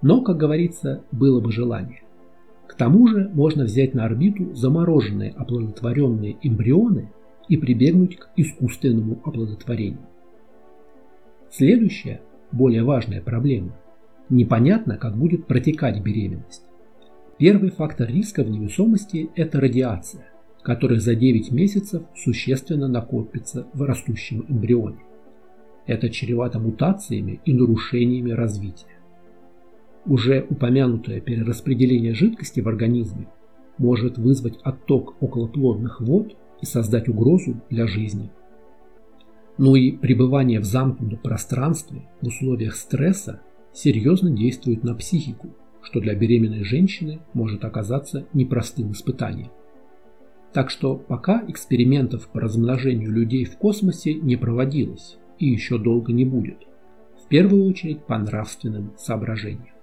Но, 0.00 0.22
как 0.22 0.38
говорится, 0.38 1.04
было 1.12 1.40
бы 1.40 1.52
желание. 1.52 2.02
К 2.66 2.74
тому 2.74 3.06
же 3.06 3.30
можно 3.34 3.64
взять 3.64 3.92
на 3.92 4.04
орбиту 4.04 4.54
замороженные 4.54 5.32
оплодотворенные 5.32 6.38
эмбрионы 6.42 7.10
и 7.52 7.58
прибегнуть 7.58 8.16
к 8.16 8.30
искусственному 8.34 9.20
оплодотворению. 9.22 10.06
Следующая, 11.50 12.22
более 12.50 12.82
важная 12.82 13.20
проблема. 13.20 13.76
Непонятно, 14.30 14.96
как 14.96 15.18
будет 15.18 15.46
протекать 15.46 16.02
беременность. 16.02 16.62
Первый 17.36 17.68
фактор 17.70 18.08
риска 18.08 18.42
в 18.42 18.48
невесомости– 18.48 19.28
это 19.36 19.60
радиация, 19.60 20.24
которая 20.62 20.98
за 20.98 21.14
9 21.14 21.52
месяцев 21.52 22.04
существенно 22.16 22.88
накопится 22.88 23.66
в 23.74 23.82
растущем 23.82 24.46
эмбрионе. 24.48 25.02
Это 25.86 26.08
чревато 26.08 26.58
мутациями 26.58 27.42
и 27.44 27.52
нарушениями 27.52 28.30
развития. 28.30 28.96
Уже 30.06 30.46
упомянутое 30.48 31.20
перераспределение 31.20 32.14
жидкости 32.14 32.60
в 32.60 32.68
организме 32.68 33.28
может 33.76 34.16
вызвать 34.16 34.58
отток 34.62 35.22
околоплодных 35.22 36.00
вод 36.00 36.34
и 36.62 36.66
создать 36.66 37.08
угрозу 37.08 37.60
для 37.68 37.86
жизни. 37.86 38.30
Но 39.58 39.76
и 39.76 39.92
пребывание 39.92 40.60
в 40.60 40.64
замкнутом 40.64 41.18
пространстве 41.18 42.08
в 42.22 42.28
условиях 42.28 42.76
стресса 42.76 43.42
серьезно 43.74 44.30
действует 44.30 44.82
на 44.82 44.94
психику 44.94 45.50
что 45.82 46.00
для 46.00 46.14
беременной 46.14 46.64
женщины 46.64 47.20
может 47.34 47.64
оказаться 47.64 48.26
непростым 48.32 48.92
испытанием. 48.92 49.50
Так 50.52 50.70
что 50.70 50.96
пока 50.96 51.44
экспериментов 51.48 52.28
по 52.28 52.40
размножению 52.40 53.10
людей 53.10 53.44
в 53.44 53.56
космосе 53.56 54.14
не 54.14 54.36
проводилось 54.36 55.18
и 55.38 55.46
еще 55.46 55.78
долго 55.78 56.12
не 56.12 56.24
будет. 56.24 56.58
В 57.24 57.28
первую 57.28 57.64
очередь 57.66 58.04
по 58.04 58.18
нравственным 58.18 58.92
соображениям. 58.96 59.74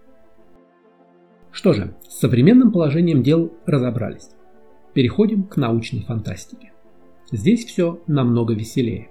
Что 1.52 1.74
же, 1.74 1.96
с 2.08 2.20
современным 2.20 2.72
положением 2.72 3.24
дел 3.24 3.52
разобрались. 3.66 4.30
Переходим 4.94 5.44
к 5.44 5.58
научной 5.58 6.02
фантастике. 6.02 6.72
Здесь 7.32 7.66
все 7.66 8.02
намного 8.08 8.54
веселее. 8.54 9.10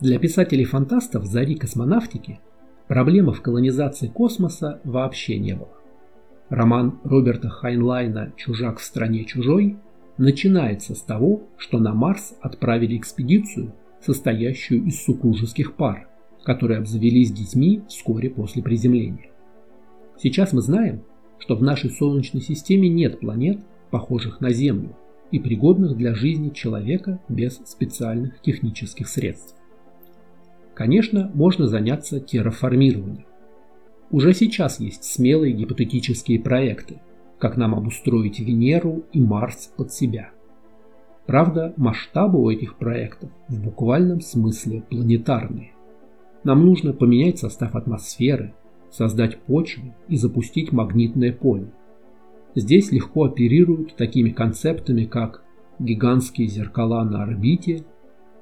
Для 0.00 0.18
писателей-фантастов 0.18 1.26
зари 1.26 1.54
космонавтики 1.54 2.40
проблемы 2.88 3.32
в 3.32 3.42
колонизации 3.42 4.08
космоса 4.08 4.80
вообще 4.84 5.38
не 5.38 5.54
было. 5.54 5.76
Роман 6.48 7.00
Роберта 7.02 7.48
Хайнлайна 7.48 8.32
«Чужак 8.36 8.78
в 8.78 8.84
стране 8.84 9.24
чужой» 9.24 9.76
начинается 10.16 10.94
с 10.94 11.02
того, 11.02 11.42
что 11.58 11.78
на 11.78 11.92
Марс 11.92 12.34
отправили 12.40 12.96
экспедицию, 12.96 13.74
состоящую 14.00 14.84
из 14.84 15.02
супружеских 15.02 15.74
пар, 15.74 16.08
которые 16.44 16.78
обзавелись 16.78 17.32
детьми 17.32 17.82
вскоре 17.88 18.30
после 18.30 18.62
приземления. 18.62 19.30
Сейчас 20.16 20.52
мы 20.52 20.62
знаем, 20.62 21.02
что 21.38 21.56
в 21.56 21.62
нашей 21.62 21.90
Солнечной 21.90 22.40
системе 22.42 22.88
нет 22.88 23.20
планет, 23.20 23.58
похожих 23.90 24.40
на 24.40 24.50
Землю, 24.50 24.96
и 25.30 25.38
пригодных 25.38 25.96
для 25.96 26.14
жизни 26.14 26.50
человека 26.50 27.20
без 27.28 27.56
специальных 27.64 28.40
технических 28.40 29.08
средств. 29.08 29.56
Конечно, 30.74 31.30
можно 31.34 31.66
заняться 31.66 32.20
терраформированием. 32.20 33.26
Уже 34.10 34.34
сейчас 34.34 34.78
есть 34.78 35.04
смелые 35.04 35.52
гипотетические 35.52 36.38
проекты, 36.38 37.00
как 37.38 37.56
нам 37.56 37.74
обустроить 37.74 38.38
Венеру 38.38 39.04
и 39.12 39.20
Марс 39.20 39.72
под 39.76 39.92
себя. 39.92 40.30
Правда, 41.26 41.74
масштабы 41.76 42.40
у 42.40 42.50
этих 42.50 42.76
проектов 42.76 43.30
в 43.48 43.60
буквальном 43.60 44.20
смысле 44.20 44.82
планетарные. 44.82 45.72
Нам 46.44 46.64
нужно 46.64 46.92
поменять 46.92 47.38
состав 47.38 47.74
атмосферы, 47.74 48.54
создать 48.90 49.38
почву 49.38 49.92
и 50.08 50.16
запустить 50.16 50.70
магнитное 50.70 51.32
поле. 51.32 51.72
Здесь 52.56 52.90
легко 52.90 53.24
оперируют 53.24 53.96
такими 53.96 54.30
концептами, 54.30 55.04
как 55.04 55.44
гигантские 55.78 56.48
зеркала 56.48 57.04
на 57.04 57.22
орбите, 57.22 57.84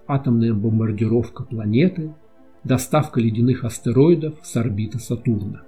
атомная 0.07 0.55
бомбардировка 0.55 1.43
планеты 1.43 2.15
доставка 2.63 3.21
ледяных 3.21 3.65
астероидов 3.65 4.39
с 4.41 4.57
орбиты 4.57 5.01
Сатурна. 5.01 5.63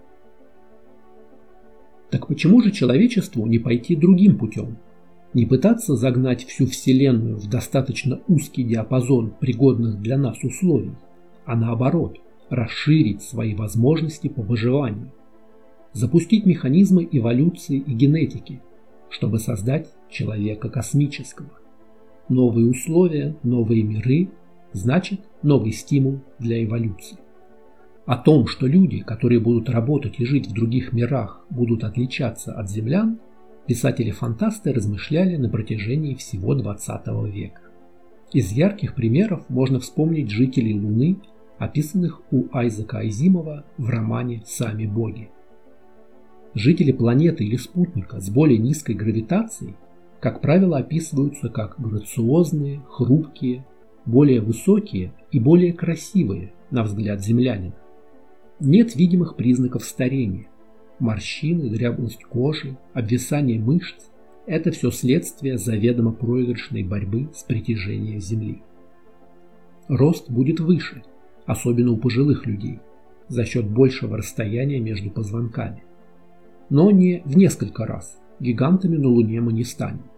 Так 2.11 2.29
почему 2.29 2.63
же 2.63 2.71
человечеству 2.71 3.45
не 3.47 3.59
пойти 3.59 3.97
другим 3.97 4.39
путем? 4.39 4.79
Не 5.35 5.45
пытаться 5.45 5.97
загнать 5.97 6.45
всю 6.45 6.67
Вселенную 6.67 7.39
в 7.39 7.51
достаточно 7.51 8.21
узкий 8.29 8.63
диапазон 8.63 9.35
пригодных 9.41 10.01
для 10.01 10.17
нас 10.17 10.39
условий, 10.45 10.93
а 11.45 11.57
наоборот, 11.57 12.19
расширить 12.49 13.23
свои 13.23 13.57
возможности 13.57 14.29
по 14.29 14.43
выживанию, 14.43 15.11
запустить 15.97 16.45
механизмы 16.45 17.09
эволюции 17.11 17.79
и 17.79 17.95
генетики, 17.95 18.61
чтобы 19.09 19.39
создать 19.39 19.89
человека 20.11 20.69
космического. 20.69 21.49
Новые 22.29 22.69
условия, 22.69 23.35
новые 23.43 23.83
миры 23.83 24.29
значит 24.73 25.21
новый 25.43 25.73
стимул 25.73 26.21
для 26.39 26.63
эволюции. 26.63 27.17
О 28.05 28.19
том, 28.19 28.47
что 28.47 28.67
люди, 28.67 29.01
которые 29.01 29.41
будут 29.41 29.71
работать 29.71 30.21
и 30.21 30.27
жить 30.27 30.49
в 30.49 30.53
других 30.53 30.93
мирах, 30.93 31.47
будут 31.49 31.83
отличаться 31.83 32.53
от 32.53 32.69
землян, 32.69 33.19
писатели-фантасты 33.67 34.75
размышляли 34.75 35.37
на 35.37 35.49
протяжении 35.49 36.15
всего 36.15 36.55
20 36.55 37.07
века. 37.33 37.63
Из 38.35 38.53
ярких 38.53 38.95
примеров 38.95 39.49
можно 39.49 39.81
вспомнить 39.81 40.31
жителей 40.31 40.75
Луны, 40.75 41.17
описанных 41.57 42.21
у 42.31 42.49
Айзека 42.53 42.99
Айзимова 42.99 43.65
в 43.79 43.89
романе 43.89 44.43
«Сами 44.45 44.85
боги». 44.85 45.31
Жители 46.57 46.91
планеты 46.91 47.45
или 47.45 47.57
спутника 47.57 48.19
с 48.19 48.31
более 48.31 48.57
низкой 48.57 48.95
гравитацией, 48.95 49.75
как 50.21 50.41
правило, 50.41 50.79
описываются 50.79 51.51
как 51.51 51.79
грациозные, 51.79 52.81
хрупкие, 52.89 53.67
более 54.07 54.41
высокие 54.41 55.13
и 55.31 55.39
более 55.39 55.75
красивые, 55.75 56.55
на 56.71 56.85
взгляд 56.85 57.23
землянина. 57.23 57.75
Нет 58.59 58.97
видимых 58.97 59.37
признаков 59.37 59.85
старения. 59.85 60.47
Морщины, 60.99 61.69
дряблость 61.69 62.25
кожи, 62.25 62.79
обвисание 62.95 63.61
мышц– 63.61 64.07
это 64.47 64.71
все 64.71 64.91
следствие 64.91 65.59
заведомо 65.59 66.13
проигрышной 66.13 66.85
борьбы 66.85 67.29
с 67.35 67.43
притяжением 67.43 68.19
Земли. 68.19 68.63
Рост 69.89 70.31
будет 70.31 70.61
выше, 70.61 71.03
особенно 71.45 71.93
у 71.93 71.99
пожилых 71.99 72.47
людей, 72.47 72.79
за 73.29 73.45
счет 73.45 73.69
большего 73.69 74.17
расстояния 74.17 74.81
между 74.81 75.11
позвонками. 75.11 75.83
Но 76.69 76.91
не 76.91 77.23
в 77.25 77.37
несколько 77.37 77.87
раз. 77.87 78.19
Гигантами 78.41 78.97
на 78.97 79.09
Луне 79.09 79.41
мы 79.41 79.53
не 79.53 79.65
станем. 79.65 80.11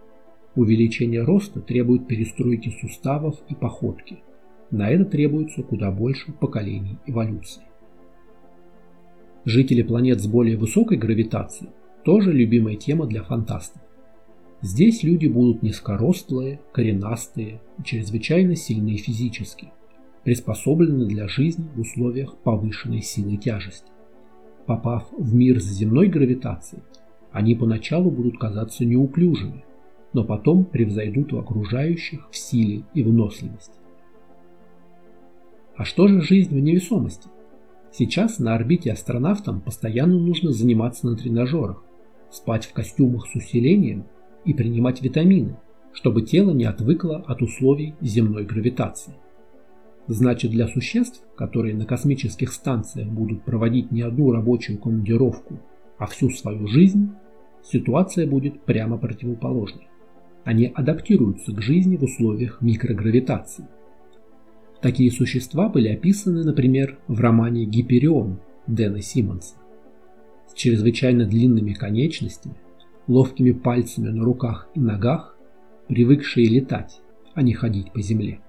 Увеличение 0.55 1.23
роста 1.23 1.61
требует 1.61 2.07
перестройки 2.07 2.75
суставов 2.81 3.37
и 3.49 3.55
походки. 3.55 4.19
На 4.71 4.91
это 4.91 5.05
требуется 5.05 5.63
куда 5.63 5.91
больше 5.91 6.33
поколений 6.33 6.99
эволюции. 7.07 7.63
Жители 9.45 9.83
планет 9.83 10.21
с 10.21 10.27
более 10.27 10.57
высокой 10.57 10.99
гравитацией 10.99 11.71
тоже 12.05 12.33
любимая 12.33 12.77
тема 12.77 13.07
для 13.07 13.23
фантастов. 13.23 13.83
Здесь 14.63 15.03
люди 15.03 15.27
будут 15.27 15.63
низкорослые, 15.63 16.61
коренастые 16.73 17.61
и 17.79 17.83
чрезвычайно 17.83 18.57
сильные 18.57 18.97
физически, 18.97 19.69
приспособлены 20.25 21.07
для 21.07 21.29
жизни 21.29 21.69
в 21.75 21.81
условиях 21.81 22.37
повышенной 22.39 23.03
силы 23.03 23.37
тяжести. 23.37 23.91
Попав 24.69 25.07
в 25.17 25.35
мир 25.35 25.61
с 25.61 25.65
земной 25.65 26.09
гравитацией, 26.09 26.83
они 27.33 27.55
поначалу 27.55 28.11
будут 28.11 28.37
казаться 28.37 28.85
неуклюжими, 28.85 29.65
но 30.13 30.25
потом 30.25 30.67
превзойдут 30.67 31.33
у 31.33 31.39
окружающих 31.39 32.29
в 32.31 32.37
силе 32.37 32.83
и 32.93 33.03
выносливости. 33.03 33.73
А 35.75 35.87
что 35.87 36.07
же 36.07 36.21
жизнь 36.21 36.55
в 36.55 36.61
невесомости? 36.61 37.31
Сейчас 37.93 38.41
на 38.41 38.57
орбите 38.57 38.93
астронавтам 38.93 39.63
постоянно 39.63 40.19
нужно 40.19 40.53
заниматься 40.53 41.07
на 41.07 41.17
тренажерах, 41.17 41.83
спать 42.31 42.67
в 42.67 42.75
костюмах 42.75 43.27
с 43.27 43.37
усилением 43.37 44.05
и 44.45 44.53
принимать 44.53 45.01
витамины, 45.01 45.57
чтобы 45.95 46.21
тело 46.21 46.51
не 46.51 46.67
отвыкло 46.67 47.25
от 47.27 47.41
условий 47.41 47.95
земной 48.03 48.45
гравитации. 48.45 49.15
Значит, 50.09 50.53
для 50.53 50.67
существ, 50.69 51.23
которые 51.37 51.75
на 51.75 51.85
космических 51.85 52.53
станциях 52.53 53.09
будут 53.09 53.43
проводить 53.45 53.93
не 53.93 54.01
одну 54.01 54.33
рабочую 54.33 54.79
командировку, 54.79 55.61
а 55.99 56.07
всю 56.07 56.31
свою 56.31 56.67
жизнь, 56.67 57.11
ситуация 57.63 58.27
будет 58.27 58.63
прямо 58.63 58.97
противоположной. 58.97 59.87
Они 60.45 60.73
адаптируются 60.75 61.53
к 61.53 61.61
жизни 61.61 61.99
в 61.99 62.05
условиях 62.05 62.63
микрогравитации. 62.63 63.67
Такие 64.81 65.11
существа 65.11 65.69
были 65.69 65.89
описаны, 65.89 66.43
например, 66.43 66.99
в 67.07 67.21
романе 67.21 67.67
«Гиперион» 67.67 68.41
Дэна 68.67 69.03
Симмонса. 69.03 69.57
С 70.47 70.55
чрезвычайно 70.55 71.27
длинными 71.27 71.75
конечностями, 71.75 72.55
ловкими 73.09 73.53
пальцами 73.53 74.09
на 74.09 74.25
руках 74.25 74.71
и 74.75 74.81
ногах, 74.81 75.37
привыкшие 75.89 76.49
летать, 76.49 77.03
а 77.35 77.43
не 77.43 77.53
ходить 77.53 77.93
по 77.93 78.01
земле. 78.01 78.41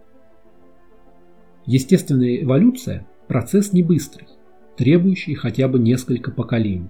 Естественная 1.66 2.42
эволюция– 2.42 3.08
процесс 3.28 3.74
не 3.74 3.84
быстрый, 3.84 4.28
требующий 4.78 5.36
хотя 5.36 5.68
бы 5.68 5.78
несколько 5.80 6.32
поколений. 6.32 6.89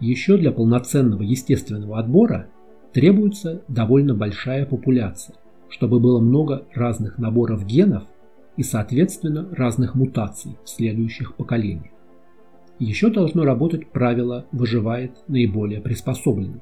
Еще 0.00 0.36
для 0.36 0.52
полноценного 0.52 1.22
естественного 1.22 1.98
отбора 1.98 2.48
требуется 2.92 3.62
довольно 3.68 4.14
большая 4.14 4.66
популяция, 4.66 5.36
чтобы 5.68 6.00
было 6.00 6.20
много 6.20 6.66
разных 6.74 7.18
наборов 7.18 7.66
генов 7.66 8.04
и, 8.56 8.62
соответственно, 8.62 9.48
разных 9.52 9.94
мутаций 9.94 10.56
в 10.64 10.68
следующих 10.68 11.34
поколениях. 11.34 11.92
Еще 12.78 13.10
должно 13.10 13.44
работать 13.44 13.88
правило 13.90 14.46
«выживает 14.52 15.12
наиболее 15.28 15.80
приспособленный». 15.80 16.60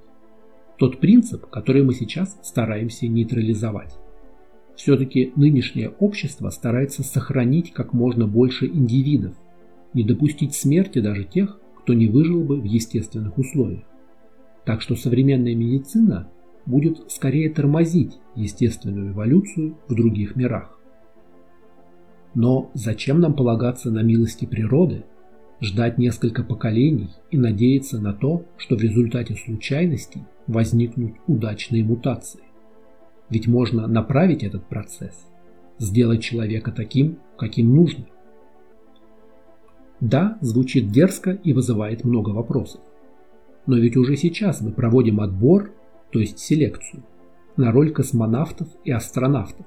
Тот 0.79 1.01
принцип, 1.01 1.47
который 1.47 1.83
мы 1.85 1.93
сейчас 1.95 2.39
стараемся 2.43 3.07
нейтрализовать. 3.07 3.95
Все-таки 4.77 5.33
нынешнее 5.37 5.91
общество 5.91 6.51
старается 6.51 7.03
сохранить 7.03 7.73
как 7.73 7.93
можно 7.93 8.27
больше 8.27 8.67
индивидов, 8.67 9.37
не 9.93 10.03
допустить 10.03 10.55
смерти 10.55 10.99
даже 10.99 11.25
тех, 11.25 11.61
кто 11.79 11.95
не 11.95 12.09
выжил 12.09 12.43
бы 12.43 12.61
в 12.61 12.65
естественных 12.65 13.39
условиях. 13.39 13.85
Так 14.65 14.81
что 14.81 14.97
современная 14.97 15.55
медицина 15.55 16.29
будет 16.67 17.11
скорее 17.11 17.51
тормозить 17.51 18.19
естественную 18.35 19.13
эволюцию 19.13 19.77
в 19.89 19.95
других 19.95 20.35
мирах. 20.35 20.81
Но 22.35 22.71
зачем 22.75 23.21
нам 23.21 23.35
полагаться 23.35 23.93
на 23.93 24.03
милости 24.03 24.45
природы, 24.45 25.05
ждать 25.61 25.99
несколько 25.99 26.43
поколений 26.43 27.11
и 27.31 27.39
надеяться 27.39 28.01
на 28.01 28.13
то, 28.13 28.45
что 28.57 28.77
в 28.77 28.81
результате 28.81 29.37
случайностей 29.37 30.25
возникнут 30.47 31.15
удачные 31.29 31.85
мутации? 31.85 32.41
Ведь 33.31 33.47
можно 33.47 33.87
направить 33.87 34.43
этот 34.43 34.67
процесс, 34.67 35.27
сделать 35.79 36.23
человека 36.23 36.73
таким, 36.73 37.19
каким 37.37 37.75
нужно. 37.75 38.07
Да, 40.01 40.39
звучит 40.41 40.91
дерзко 40.91 41.31
и 41.33 41.53
вызывает 41.53 42.05
много 42.05 42.31
вопросов. 42.31 42.81
Но 43.67 43.77
ведь 43.79 43.97
уже 43.97 44.17
сейчас 44.17 44.61
мы 44.61 44.73
проводим 44.73 45.21
отбор, 45.21 45.73
то 46.11 46.19
есть 46.19 46.39
селекцию, 46.39 47.03
на 47.57 47.73
роль 47.73 47.91
космонавтов 47.91 48.69
и 48.85 48.91
астронавтов. 48.91 49.65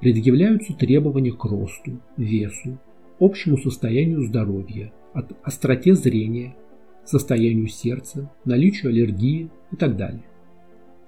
Предъявляются 0.00 0.74
требования 0.74 1.32
к 1.32 1.44
росту, 1.44 2.00
весу, 2.16 2.78
общему 3.18 3.56
состоянию 3.56 4.22
здоровья, 4.22 4.92
от 5.12 5.32
остроте 5.42 5.94
зрения, 5.94 6.56
состоянию 7.04 7.68
сердца, 7.68 8.30
наличию 8.44 8.90
аллергии 8.90 9.50
и 9.70 9.76
так 9.76 9.96
далее. 9.96 10.24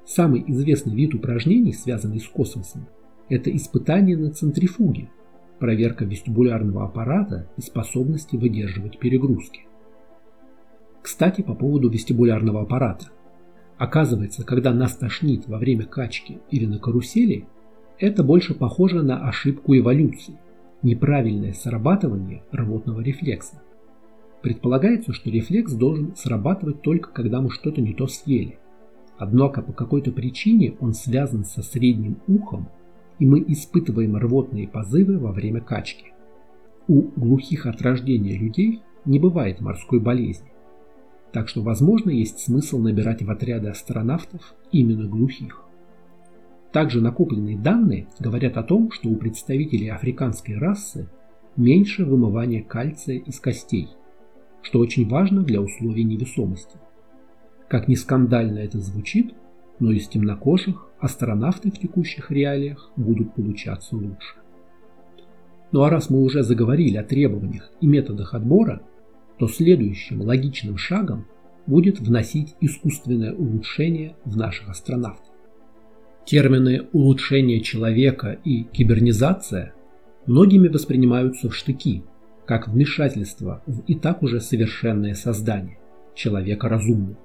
Самый 0.04 0.44
известный 0.48 0.94
вид 0.94 1.14
упражнений, 1.14 1.72
связанный 1.72 2.20
с 2.20 2.28
космосом, 2.28 2.86
это 3.28 3.54
испытание 3.54 4.16
на 4.16 4.30
центрифуге, 4.30 5.08
проверка 5.58 6.04
вестибулярного 6.04 6.84
аппарата 6.84 7.48
и 7.56 7.62
способности 7.62 8.36
выдерживать 8.36 8.98
перегрузки. 8.98 9.60
Кстати, 11.00 11.40
по 11.40 11.54
поводу 11.54 11.88
вестибулярного 11.88 12.62
аппарата. 12.62 13.06
Оказывается, 13.78 14.44
когда 14.44 14.72
нас 14.72 14.94
тошнит 14.94 15.48
во 15.48 15.58
время 15.58 15.84
качки 15.84 16.38
или 16.50 16.66
на 16.66 16.78
карусели, 16.78 17.46
это 17.98 18.22
больше 18.22 18.54
похоже 18.54 19.02
на 19.02 19.26
ошибку 19.28 19.76
эволюции, 19.76 20.34
неправильное 20.82 21.52
срабатывание 21.54 22.42
рвотного 22.52 23.00
рефлекса. 23.00 23.62
Предполагается, 24.42 25.14
что 25.14 25.30
рефлекс 25.30 25.72
должен 25.72 26.14
срабатывать 26.14 26.82
только 26.82 27.10
когда 27.10 27.40
мы 27.40 27.50
что-то 27.50 27.80
не 27.80 27.94
то 27.94 28.06
съели. 28.06 28.58
Однако 29.18 29.62
по 29.62 29.72
какой-то 29.72 30.10
причине 30.10 30.74
он 30.80 30.92
связан 30.92 31.44
со 31.44 31.62
средним 31.62 32.18
ухом, 32.26 32.68
и 33.18 33.26
мы 33.26 33.44
испытываем 33.46 34.16
рвотные 34.16 34.66
позывы 34.66 35.18
во 35.18 35.32
время 35.32 35.60
качки. 35.60 36.12
У 36.88 37.02
глухих 37.02 37.66
от 37.66 37.80
рождения 37.80 38.36
людей 38.36 38.82
не 39.04 39.18
бывает 39.18 39.60
морской 39.60 40.00
болезни, 40.00 40.50
так 41.32 41.48
что, 41.48 41.62
возможно, 41.62 42.10
есть 42.10 42.40
смысл 42.40 42.78
набирать 42.78 43.22
в 43.22 43.30
отряды 43.30 43.68
астронавтов 43.68 44.54
именно 44.72 45.06
глухих. 45.06 45.62
Также 46.72 47.00
накопленные 47.00 47.56
данные 47.56 48.08
говорят 48.18 48.56
о 48.56 48.64
том, 48.64 48.90
что 48.90 49.08
у 49.08 49.16
представителей 49.16 49.88
африканской 49.90 50.58
расы 50.58 51.08
меньше 51.56 52.04
вымывания 52.04 52.62
кальция 52.64 53.18
из 53.18 53.38
костей, 53.38 53.88
что 54.60 54.80
очень 54.80 55.08
важно 55.08 55.42
для 55.42 55.60
условий 55.60 56.02
невесомости. 56.02 56.78
Как 57.68 57.88
ни 57.88 57.94
скандально 57.94 58.58
это 58.58 58.78
звучит, 58.78 59.34
но 59.80 59.90
из 59.90 60.08
темнокожих 60.08 60.88
астронавты 60.98 61.70
в 61.70 61.78
текущих 61.78 62.30
реалиях 62.30 62.90
будут 62.96 63.34
получаться 63.34 63.96
лучше. 63.96 64.36
Ну 65.72 65.82
а 65.82 65.90
раз 65.90 66.08
мы 66.08 66.22
уже 66.22 66.42
заговорили 66.42 66.96
о 66.96 67.04
требованиях 67.04 67.70
и 67.80 67.86
методах 67.86 68.34
отбора, 68.34 68.82
то 69.38 69.48
следующим 69.48 70.20
логичным 70.22 70.76
шагом 70.76 71.26
будет 71.66 71.98
вносить 71.98 72.54
искусственное 72.60 73.34
улучшение 73.34 74.14
в 74.24 74.36
наших 74.36 74.68
астронавтов. 74.68 75.34
Термины 76.24 76.86
«улучшение 76.92 77.60
человека» 77.60 78.38
и 78.44 78.62
«кибернизация» 78.62 79.74
многими 80.26 80.68
воспринимаются 80.68 81.50
в 81.50 81.56
штыки, 81.56 82.02
как 82.46 82.68
вмешательство 82.68 83.62
в 83.66 83.80
и 83.86 83.94
так 83.94 84.22
уже 84.22 84.40
совершенное 84.40 85.14
создание– 85.14 85.78
человека 86.14 86.68
разумного. 86.68 87.18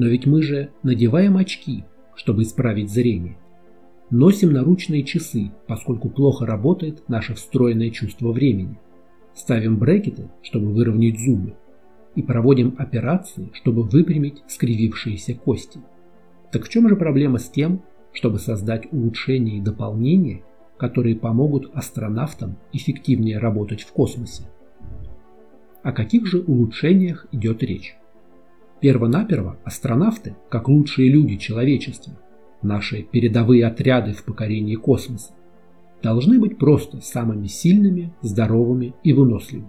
Но 0.00 0.06
ведь 0.06 0.24
мы 0.24 0.40
же 0.40 0.70
надеваем 0.82 1.36
очки, 1.36 1.84
чтобы 2.16 2.44
исправить 2.44 2.90
зрение. 2.90 3.36
Носим 4.08 4.50
наручные 4.50 5.02
часы, 5.02 5.52
поскольку 5.66 6.08
плохо 6.08 6.46
работает 6.46 7.06
наше 7.10 7.34
встроенное 7.34 7.90
чувство 7.90 8.32
времени. 8.32 8.78
Ставим 9.34 9.76
брекеты, 9.76 10.30
чтобы 10.40 10.72
выровнять 10.72 11.20
зубы. 11.20 11.52
и 12.14 12.22
проводим 12.22 12.76
операции, 12.78 13.50
чтобы 13.52 13.82
выпрямить 13.82 14.42
скривившиеся 14.48 15.34
кости. 15.34 15.80
Так 16.50 16.64
в 16.64 16.70
чем 16.70 16.88
же 16.88 16.96
проблема 16.96 17.36
с 17.36 17.50
тем, 17.50 17.82
чтобы 18.14 18.38
создать 18.38 18.90
улучшения 18.90 19.58
и 19.58 19.60
дополнения, 19.60 20.42
которые 20.78 21.14
помогут 21.14 21.70
астронавтам 21.74 22.56
эффективнее 22.72 23.36
работать 23.36 23.82
в 23.82 23.92
космосе? 23.92 24.44
О 25.82 25.92
каких 25.92 26.26
же 26.26 26.40
улучшениях 26.40 27.26
идет 27.32 27.62
речь? 27.62 27.99
Первонаперво 28.80 29.58
астронавты, 29.64 30.36
как 30.48 30.68
лучшие 30.68 31.10
люди 31.10 31.36
человечества, 31.36 32.18
наши 32.62 33.02
передовые 33.02 33.66
отряды 33.66 34.12
в 34.12 34.24
покорении 34.24 34.74
космоса, 34.74 35.32
должны 36.02 36.40
быть 36.40 36.56
просто 36.56 37.00
самыми 37.02 37.46
сильными, 37.46 38.12
здоровыми 38.22 38.94
и 39.04 39.12
выносливыми. 39.12 39.68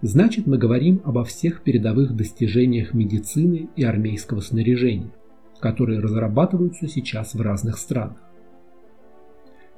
Значит, 0.00 0.46
мы 0.46 0.56
говорим 0.56 1.02
обо 1.04 1.24
всех 1.24 1.62
передовых 1.62 2.16
достижениях 2.16 2.94
медицины 2.94 3.68
и 3.76 3.84
армейского 3.84 4.40
снаряжения, 4.40 5.12
которые 5.60 6.00
разрабатываются 6.00 6.88
сейчас 6.88 7.34
в 7.34 7.40
разных 7.42 7.78
странах. 7.78 8.16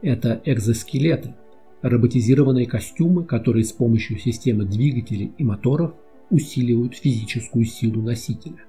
Это 0.03 0.41
экзоскелеты, 0.45 1.35
роботизированные 1.83 2.67
костюмы, 2.67 3.25
которые 3.25 3.65
с 3.65 3.73
помощью 3.73 4.19
системы 4.19 4.65
двигателей 4.65 5.33
и 5.37 5.45
моторов 5.45 5.95
усиливают 6.31 6.95
физическую 6.95 7.65
силу 7.65 8.03
носителя. 8.03 8.65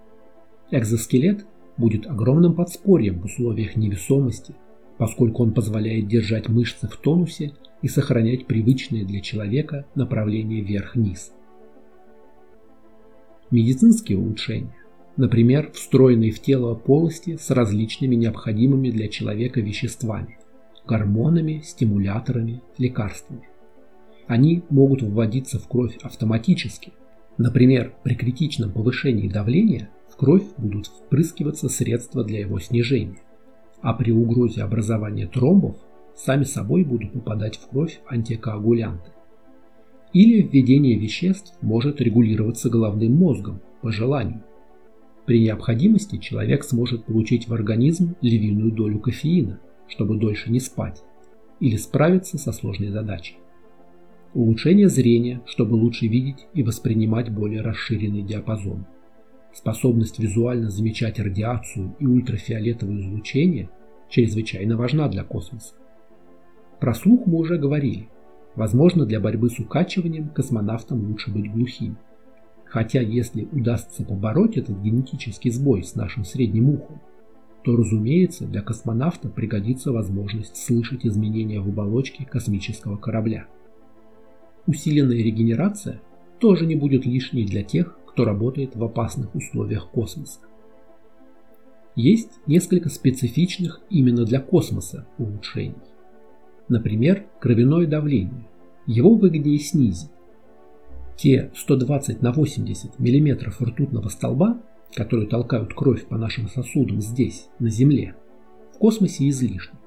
Экзоскелет 0.71 1.45
будет 1.77 2.07
огромным 2.07 2.53
подспорьем 2.55 3.19
в 3.19 3.25
условиях 3.25 3.75
невесомости, 3.75 4.55
поскольку 4.97 5.43
он 5.43 5.53
позволяет 5.53 6.07
держать 6.07 6.49
мышцы 6.49 6.87
в 6.87 6.97
тонусе 6.97 7.53
и 7.81 7.87
сохранять 7.87 8.47
привычные 8.47 9.05
для 9.05 9.21
человека 9.21 9.85
направления 9.95 10.61
вверх-вниз. 10.61 11.31
Медицинские 13.49 14.17
улучшения, 14.17 14.75
например, 15.15 15.71
встроенные 15.71 16.31
в 16.31 16.39
тело 16.39 16.75
полости 16.75 17.37
с 17.37 17.49
различными 17.51 18.15
необходимыми 18.15 18.89
для 18.89 19.07
человека 19.07 19.61
веществами, 19.61 20.37
гормонами, 20.85 21.61
стимуляторами, 21.63 22.61
лекарствами. 22.77 23.47
Они 24.25 24.63
могут 24.69 25.01
вводиться 25.01 25.59
в 25.59 25.67
кровь 25.67 25.97
автоматически. 26.01 26.91
Например, 27.37 27.93
при 28.03 28.15
критичном 28.15 28.71
повышении 28.71 29.29
давления 29.29 29.89
в 30.09 30.15
кровь 30.15 30.43
будут 30.57 30.87
впрыскиваться 30.87 31.69
средства 31.69 32.23
для 32.23 32.39
его 32.39 32.59
снижения, 32.59 33.19
а 33.81 33.93
при 33.93 34.11
угрозе 34.11 34.63
образования 34.63 35.27
тромбов 35.27 35.77
сами 36.15 36.43
собой 36.43 36.83
будут 36.83 37.13
попадать 37.13 37.57
в 37.57 37.67
кровь 37.69 37.99
антикоагулянты. 38.07 39.11
Или 40.13 40.41
введение 40.41 40.97
веществ 40.97 41.53
может 41.61 42.01
регулироваться 42.01 42.69
головным 42.69 43.13
мозгом 43.13 43.61
по 43.81 43.91
желанию. 43.91 44.41
При 45.27 45.41
необходимости 45.41 46.17
человек 46.17 46.63
сможет 46.63 47.05
получить 47.05 47.47
в 47.47 47.53
организм 47.53 48.15
львиную 48.21 48.71
долю 48.71 48.99
кофеина, 48.99 49.59
чтобы 49.87 50.17
дольше 50.17 50.49
не 50.49 50.59
спать, 50.59 51.03
или 51.59 51.75
справиться 51.75 52.39
со 52.39 52.51
сложной 52.51 52.89
задачей. 52.89 53.37
Улучшение 54.33 54.89
зрения, 54.89 55.41
чтобы 55.45 55.75
лучше 55.75 56.07
видеть 56.07 56.47
и 56.53 56.61
воспринимать 56.61 57.31
более 57.31 57.61
расширенный 57.61 58.23
диапазон. 58.23 58.85
Способность 59.53 60.19
визуально 60.19 60.69
замечать 60.69 61.19
радиацию 61.19 61.95
и 61.99 62.05
ультрафиолетовое 62.05 62.99
излучение 62.99 63.69
чрезвычайно 64.09 64.77
важна 64.77 65.07
для 65.07 65.23
космоса. 65.23 65.75
Про 66.79 66.93
слух 66.93 67.25
мы 67.25 67.39
уже 67.39 67.57
говорили. 67.57 68.09
Возможно, 68.55 69.05
для 69.05 69.19
борьбы 69.19 69.49
с 69.49 69.59
укачиванием 69.59 70.29
космонавтам 70.29 71.07
лучше 71.07 71.31
быть 71.31 71.51
глухим. 71.51 71.97
Хотя 72.65 73.01
если 73.01 73.45
удастся 73.51 74.03
побороть 74.03 74.57
этот 74.57 74.81
генетический 74.81 75.51
сбой 75.51 75.83
с 75.83 75.95
нашим 75.95 76.25
средним 76.25 76.69
ухом, 76.69 77.01
то, 77.63 77.75
разумеется, 77.75 78.45
для 78.45 78.61
космонавта 78.61 79.29
пригодится 79.29 79.91
возможность 79.91 80.57
слышать 80.57 81.05
изменения 81.05 81.59
в 81.59 81.69
оболочке 81.69 82.25
космического 82.25 82.97
корабля. 82.97 83.47
Усиленная 84.67 85.17
регенерация 85.17 86.01
тоже 86.39 86.65
не 86.65 86.75
будет 86.75 87.05
лишней 87.05 87.45
для 87.45 87.63
тех, 87.63 87.97
кто 88.05 88.25
работает 88.25 88.75
в 88.75 88.83
опасных 88.83 89.33
условиях 89.33 89.89
космоса. 89.89 90.39
Есть 91.95 92.39
несколько 92.45 92.89
специфичных 92.89 93.81
именно 93.89 94.25
для 94.25 94.39
космоса 94.39 95.07
улучшений. 95.17 95.75
Например, 96.67 97.25
кровяное 97.39 97.87
давление. 97.87 98.47
Его 98.85 99.15
выгоднее 99.15 99.57
снизить. 99.57 100.11
Те 101.15 101.49
120 101.55 102.21
на 102.21 102.31
80 102.31 102.99
мм 102.99 103.51
ртутного 103.61 104.09
столба, 104.09 104.61
которые 104.93 105.27
толкают 105.27 105.73
кровь 105.73 106.05
по 106.05 106.17
нашим 106.17 106.49
сосудам 106.49 107.01
здесь, 107.01 107.47
на 107.57 107.69
Земле, 107.69 108.15
в 108.75 108.77
космосе 108.77 109.27
излишни. 109.29 109.77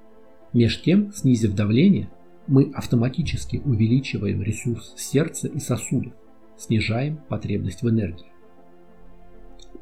Меж 0.53 0.83
тем, 0.83 1.13
снизив 1.13 1.55
давление, 1.55 2.11
мы 2.51 2.73
автоматически 2.75 3.63
увеличиваем 3.65 4.43
ресурс 4.43 4.93
сердца 4.97 5.47
и 5.47 5.61
сосудов, 5.61 6.13
снижаем 6.59 7.21
потребность 7.29 7.83
в 7.83 7.89
энергии. 7.89 8.27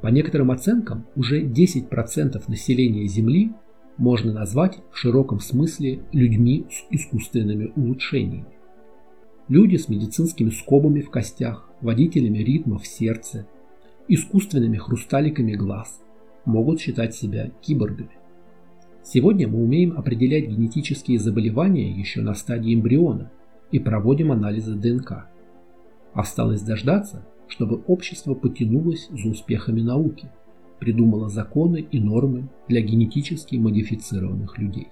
По 0.02 0.08
некоторым 0.08 0.50
оценкам, 0.50 1.06
уже 1.16 1.42
10% 1.42 2.44
населения 2.46 3.06
Земли 3.06 3.52
можно 3.96 4.32
назвать 4.34 4.80
в 4.92 4.98
широком 4.98 5.40
смысле 5.40 6.02
людьми 6.12 6.66
с 6.70 6.84
искусственными 6.90 7.72
улучшениями. 7.74 8.58
Люди 9.48 9.76
с 9.76 9.88
медицинскими 9.88 10.50
скобами 10.50 11.00
в 11.00 11.10
костях, 11.10 11.70
водителями 11.80 12.38
ритма 12.38 12.78
в 12.78 12.86
сердце, 12.86 13.48
искусственными 14.08 14.76
хрусталиками 14.76 15.54
глаз 15.54 16.02
могут 16.44 16.80
считать 16.80 17.14
себя 17.14 17.50
киборгами. 17.62 18.17
Сегодня 19.02 19.48
мы 19.48 19.62
умеем 19.62 19.96
определять 19.96 20.48
генетические 20.48 21.18
заболевания 21.18 21.90
еще 21.90 22.20
на 22.20 22.34
стадии 22.34 22.74
эмбриона 22.74 23.30
и 23.70 23.78
проводим 23.78 24.32
анализы 24.32 24.74
ДНК. 24.74 25.28
Осталось 26.12 26.62
дождаться, 26.62 27.26
чтобы 27.48 27.82
общество 27.86 28.34
потянулось 28.34 29.08
за 29.10 29.28
успехами 29.28 29.80
науки, 29.80 30.30
придумало 30.78 31.28
законы 31.28 31.86
и 31.90 32.00
нормы 32.00 32.48
для 32.68 32.80
генетически 32.80 33.56
модифицированных 33.56 34.58
людей. 34.58 34.88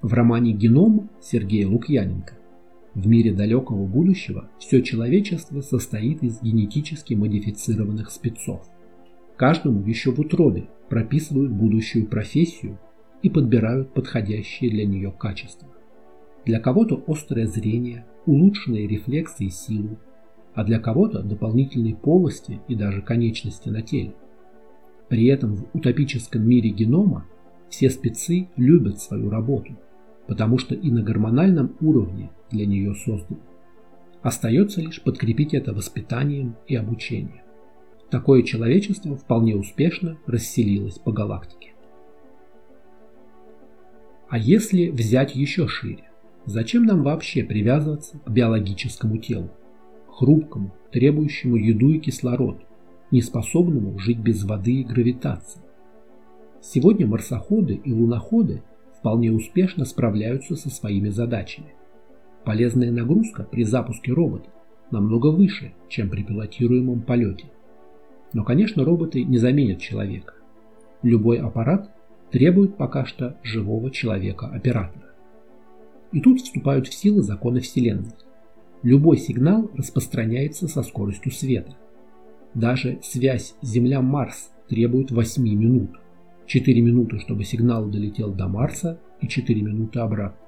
В 0.00 0.12
романе 0.14 0.52
«Геном» 0.52 1.10
Сергея 1.20 1.68
Лукьяненко 1.68 2.34
в 2.94 3.06
мире 3.06 3.32
далекого 3.32 3.86
будущего 3.86 4.50
все 4.58 4.82
человечество 4.82 5.60
состоит 5.60 6.22
из 6.22 6.42
генетически 6.42 7.14
модифицированных 7.14 8.10
спецов. 8.10 8.66
Каждому 9.36 9.82
еще 9.86 10.12
в 10.12 10.18
утробе 10.18 10.68
прописывают 10.88 11.52
будущую 11.52 12.06
профессию 12.06 12.78
и 13.22 13.30
подбирают 13.30 13.94
подходящие 13.94 14.70
для 14.70 14.84
нее 14.84 15.12
качества. 15.12 15.68
Для 16.44 16.60
кого-то 16.60 17.02
острое 17.06 17.46
зрение, 17.46 18.04
улучшенные 18.26 18.86
рефлексы 18.86 19.44
и 19.44 19.50
силу, 19.50 19.98
а 20.54 20.64
для 20.64 20.78
кого-то 20.78 21.22
дополнительные 21.22 21.94
полости 21.94 22.60
и 22.68 22.74
даже 22.74 23.00
конечности 23.00 23.68
на 23.68 23.82
теле. 23.82 24.14
При 25.08 25.26
этом 25.26 25.56
в 25.56 25.66
утопическом 25.72 26.46
мире 26.46 26.70
генома 26.70 27.26
все 27.68 27.90
спецы 27.90 28.48
любят 28.56 29.00
свою 29.00 29.30
работу, 29.30 29.76
потому 30.26 30.58
что 30.58 30.74
и 30.74 30.90
на 30.90 31.02
гормональном 31.02 31.76
уровне 31.80 32.30
для 32.50 32.66
нее 32.66 32.94
созданы. 32.94 33.40
Остается 34.22 34.80
лишь 34.80 35.02
подкрепить 35.02 35.54
это 35.54 35.72
воспитанием 35.72 36.56
и 36.66 36.76
обучением. 36.76 37.42
Такое 38.10 38.42
человечество 38.42 39.16
вполне 39.16 39.56
успешно 39.56 40.18
расселилось 40.26 40.98
по 40.98 41.12
галактике. 41.12 41.71
А 44.32 44.38
если 44.38 44.88
взять 44.88 45.36
еще 45.36 45.68
шире, 45.68 46.04
зачем 46.46 46.86
нам 46.86 47.02
вообще 47.02 47.44
привязываться 47.44 48.16
к 48.16 48.30
биологическому 48.30 49.18
телу? 49.18 49.50
хрупкому, 50.08 50.72
требующему 50.90 51.56
еду 51.56 51.90
и 51.90 51.98
кислород, 51.98 52.62
неспособному 53.10 53.98
жить 53.98 54.20
без 54.20 54.42
воды 54.44 54.80
и 54.80 54.84
гравитации. 54.84 55.60
Сегодня 56.62 57.06
марсоходы 57.06 57.74
и 57.74 57.92
луноходы 57.92 58.62
вполне 58.98 59.30
успешно 59.30 59.84
справляются 59.84 60.56
со 60.56 60.70
своими 60.70 61.10
задачами. 61.10 61.74
Полезная 62.46 62.90
нагрузка 62.90 63.42
при 63.42 63.64
запуске 63.64 64.12
робота 64.12 64.48
намного 64.90 65.26
выше, 65.26 65.74
чем 65.90 66.08
при 66.08 66.22
пилотируемом 66.22 67.02
полете. 67.02 67.50
Но, 68.32 68.44
конечно, 68.44 68.82
роботы 68.82 69.24
не 69.24 69.36
заменят 69.36 69.78
человека. 69.78 70.32
Любой 71.02 71.36
аппарат 71.36 71.91
требует 72.32 72.76
пока 72.76 73.04
что 73.04 73.36
живого 73.42 73.90
человека-оператора. 73.90 75.04
И 76.12 76.20
тут 76.20 76.40
вступают 76.40 76.88
в 76.88 76.94
силу 76.94 77.20
законы 77.20 77.60
Вселенной. 77.60 78.12
Любой 78.82 79.18
сигнал 79.18 79.70
распространяется 79.74 80.66
со 80.66 80.82
скоростью 80.82 81.30
света. 81.30 81.76
Даже 82.54 82.98
связь 83.02 83.54
Земля-Марс 83.62 84.50
требует 84.68 85.10
8 85.10 85.42
минут. 85.42 85.90
4 86.46 86.80
минуты, 86.80 87.18
чтобы 87.18 87.44
сигнал 87.44 87.88
долетел 87.88 88.32
до 88.32 88.48
Марса 88.48 88.98
и 89.20 89.28
4 89.28 89.62
минуты 89.62 90.00
обратно. 90.00 90.38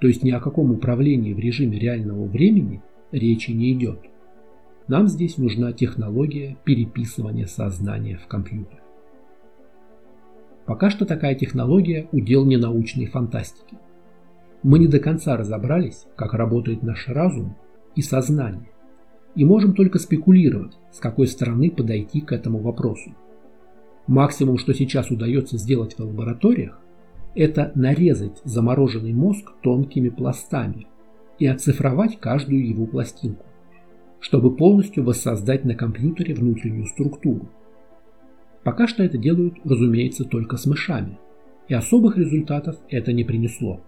То 0.00 0.08
есть 0.08 0.22
ни 0.22 0.30
о 0.30 0.40
каком 0.40 0.72
управлении 0.72 1.34
в 1.34 1.38
режиме 1.38 1.78
реального 1.78 2.24
времени 2.26 2.80
речи 3.12 3.50
не 3.50 3.72
идет. 3.72 4.00
нам 4.88 5.06
здесь 5.06 5.36
нужна 5.36 5.72
технология 5.72 6.56
переписывания 6.64 7.46
сознания 7.46 8.18
в 8.18 8.26
компьютер. 8.26 8.81
Пока 10.66 10.90
что 10.90 11.04
такая 11.04 11.34
технология– 11.34 12.08
удел 12.12 12.44
ненаучной 12.44 13.06
фантастики. 13.06 13.76
Мы 14.62 14.78
не 14.78 14.86
до 14.86 15.00
конца 15.00 15.36
разобрались, 15.36 16.06
как 16.14 16.34
работает 16.34 16.82
наш 16.82 17.08
разум 17.08 17.56
и 17.96 18.02
сознание, 18.02 18.70
и 19.34 19.44
можем 19.44 19.74
только 19.74 19.98
спекулировать, 19.98 20.78
с 20.92 21.00
какой 21.00 21.26
стороны 21.26 21.70
подойти 21.70 22.20
к 22.20 22.32
этому 22.32 22.58
вопросу. 22.58 23.12
Максимум, 24.06 24.58
что 24.58 24.72
сейчас 24.72 25.10
удается 25.10 25.58
сделать 25.58 25.94
в 25.94 26.00
лабораториях, 26.00 26.78
это 27.34 27.72
нарезать 27.74 28.40
замороженный 28.44 29.12
мозг 29.12 29.52
тонкими 29.62 30.10
пластами 30.10 30.86
и 31.38 31.46
оцифровать 31.46 32.20
каждую 32.20 32.68
его 32.68 32.86
пластинку, 32.86 33.46
чтобы 34.20 34.54
полностью 34.54 35.02
воссоздать 35.02 35.64
на 35.64 35.74
компьютере 35.74 36.34
внутреннюю 36.34 36.86
структуру. 36.86 37.48
Пока 38.64 38.86
что 38.86 39.02
это 39.02 39.18
делают, 39.18 39.54
разумеется, 39.64 40.24
только 40.24 40.56
с 40.56 40.66
мышами, 40.66 41.18
и 41.68 41.74
особых 41.74 42.16
результатов 42.16 42.76
это 42.88 43.12
не 43.12 43.24
принесло. 43.24 43.80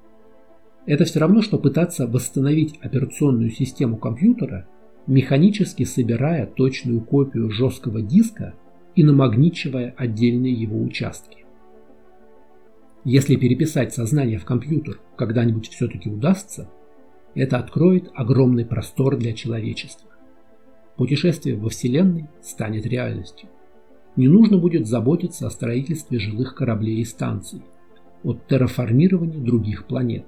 Это 0.87 1.05
все 1.05 1.21
равно, 1.21 1.43
что 1.43 1.59
пытаться 1.59 2.07
восстановить 2.07 2.79
операционную 2.83 3.51
систему 3.51 3.97
компьютера, 3.97 4.67
механически 5.07 5.85
собирая 5.85 6.47
точную 6.47 7.01
копию 7.01 7.51
жесткого 7.51 8.03
диска 8.03 8.55
и 8.95 9.05
намагничивая 9.05 9.95
отдельные 9.97 10.53
его 10.53 10.83
участки. 10.83 11.45
Если 13.05 13.37
переписать 13.37 13.93
сознание 13.93 14.39
в 14.39 14.45
компьютер 14.45 14.99
когда-нибудь 15.17 15.69
все-таки 15.69 16.09
удастся, 16.09 16.71
это 17.35 17.59
откроет 17.59 18.11
огромный 18.15 18.65
простор 18.65 19.17
для 19.17 19.33
человечества. 19.33 20.09
Путешествие 20.97 21.57
во 21.57 21.69
Вселенной 21.69 22.29
станет 22.41 22.87
реальностью. 22.87 23.49
Не 24.17 24.29
нужно 24.29 24.59
будет 24.59 24.87
заботиться 24.87 25.47
о 25.47 25.51
строительстве 25.51 26.19
жилых 26.19 26.55
кораблей 26.55 27.01
и 27.01 27.05
станций, 27.05 27.63
от 28.23 28.47
терраформирования 28.47 29.41
других 29.41 29.87
планет. 29.87 30.25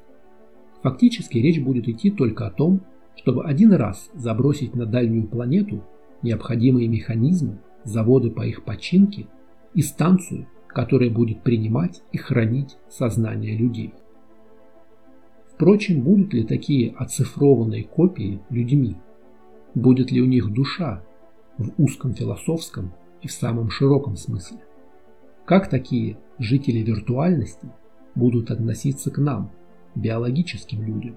Фактически 0.83 1.38
речь 1.38 1.61
будет 1.61 1.88
идти 1.88 2.11
только 2.11 2.46
о 2.46 2.51
том, 2.51 2.83
чтобы 3.14 3.44
один 3.44 3.72
раз 3.72 4.11
забросить 4.14 4.75
на 4.75 4.87
дальнюю 4.87 5.27
планету 5.29 5.83
необходимые 6.22 6.88
механизмы, 6.88 7.59
заводы 7.85 8.31
по 8.31 8.42
их 8.42 8.64
починке 8.64 9.27
и 9.75 9.83
станцию, 9.83 10.49
которая 10.66 11.11
будет 11.11 11.42
принимать 11.42 12.03
и 12.12 12.18
хранить 12.18 12.77
сознание 12.88 13.57
людей. 13.57 13.94
Впрочем, 15.53 16.03
будут 16.03 16.35
ли 16.35 16.44
такие 16.44 16.92
оцифрованные 16.92 17.85
копии 17.85 18.40
людьми? 18.51 18.96
Будет 19.75 20.11
ли 20.11 20.20
у 20.20 20.27
них 20.27 20.53
душа 20.53 21.03
в 21.57 21.70
узком 21.83 22.14
философском 22.14 22.92
и 23.27 23.29
в 23.29 23.33
самом 23.33 23.71
широком 23.71 24.17
смысле? 24.17 24.59
Как 25.45 25.69
такие 25.69 26.17
жители 26.39 26.79
виртуальности 26.79 27.69
будут 28.15 28.53
относиться 28.53 29.11
к 29.11 29.19
нам, 29.19 29.51
биологическим 29.97 30.83
людям? 30.83 31.17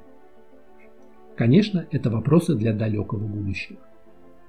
Конечно, 1.38 1.86
это 1.92 2.10
вопросы 2.10 2.56
для 2.56 2.74
далекого 2.74 3.26
будущего. 3.26 3.80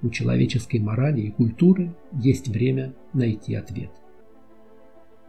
У 0.02 0.08
человеческой 0.08 0.80
морали 0.80 1.20
и 1.20 1.30
культуры 1.30 1.94
есть 2.12 2.48
время 2.48 2.94
найти 3.12 3.54
ответ. 3.54 3.90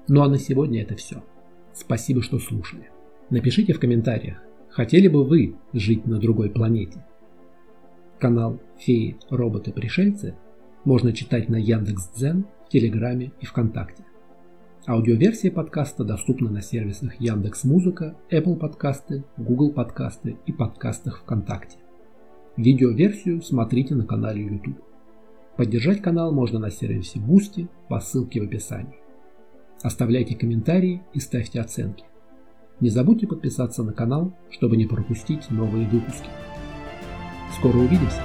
Ну 0.08 0.22
а 0.22 0.30
на 0.30 0.38
сегодня 0.38 0.82
это 0.82 0.96
все. 0.96 1.22
Спасибо, 1.74 2.22
что 2.22 2.40
слушали. 2.40 2.90
Напишите 3.30 3.74
в 3.74 3.80
комментариях, 3.80 4.42
хотели 4.70 5.10
бы 5.10 5.26
вы 5.26 5.56
жить 5.74 6.06
на 6.06 6.18
другой 6.18 6.50
планете. 6.50 7.06
Канал 8.20 8.60
«Феи, 8.80 9.18
роботы, 9.30 9.74
пришельцы» 9.74 10.36
можно 10.86 11.14
читать 11.14 11.50
на 11.50 11.58
Яндекс.Дзен, 11.58 12.46
в 12.66 12.70
Телеграме 12.70 13.32
и 13.40 13.46
ВКонтакте. 13.46 14.04
Аудиоверсия 14.88 15.52
подкаста 15.52 16.04
доступна 16.04 16.50
на 16.50 16.62
сервисах 16.62 17.20
Яндекс 17.20 17.66
Музыка, 17.66 18.16
Apple 18.32 18.56
подкасты, 18.56 19.24
Google 19.38 19.72
подкасты 19.72 20.38
и 20.48 20.52
подкастах 20.52 21.22
ВКонтакте. 21.22 21.78
Видеоверсию 22.58 23.42
смотрите 23.44 23.94
на 23.94 24.06
канале 24.06 24.44
YouTube. 24.44 24.82
Поддержать 25.56 26.02
канал 26.02 26.34
можно 26.34 26.58
на 26.58 26.72
сервисе 26.72 27.20
Boosty 27.20 27.68
по 27.88 28.00
ссылке 28.00 28.42
в 28.42 28.46
описании. 28.46 29.00
Оставляйте 29.84 30.36
комментарии 30.36 31.04
и 31.14 31.20
ставьте 31.20 31.62
оценки. 31.62 32.06
Не 32.80 32.90
забудьте 32.90 33.28
подписаться 33.28 33.84
на 33.84 33.94
канал, 33.94 34.34
чтобы 34.50 34.78
не 34.78 34.88
пропустить 34.88 35.52
новые 35.52 35.88
выпуски. 35.88 36.30
Скоро 37.56 37.78
увидимся! 37.78 38.22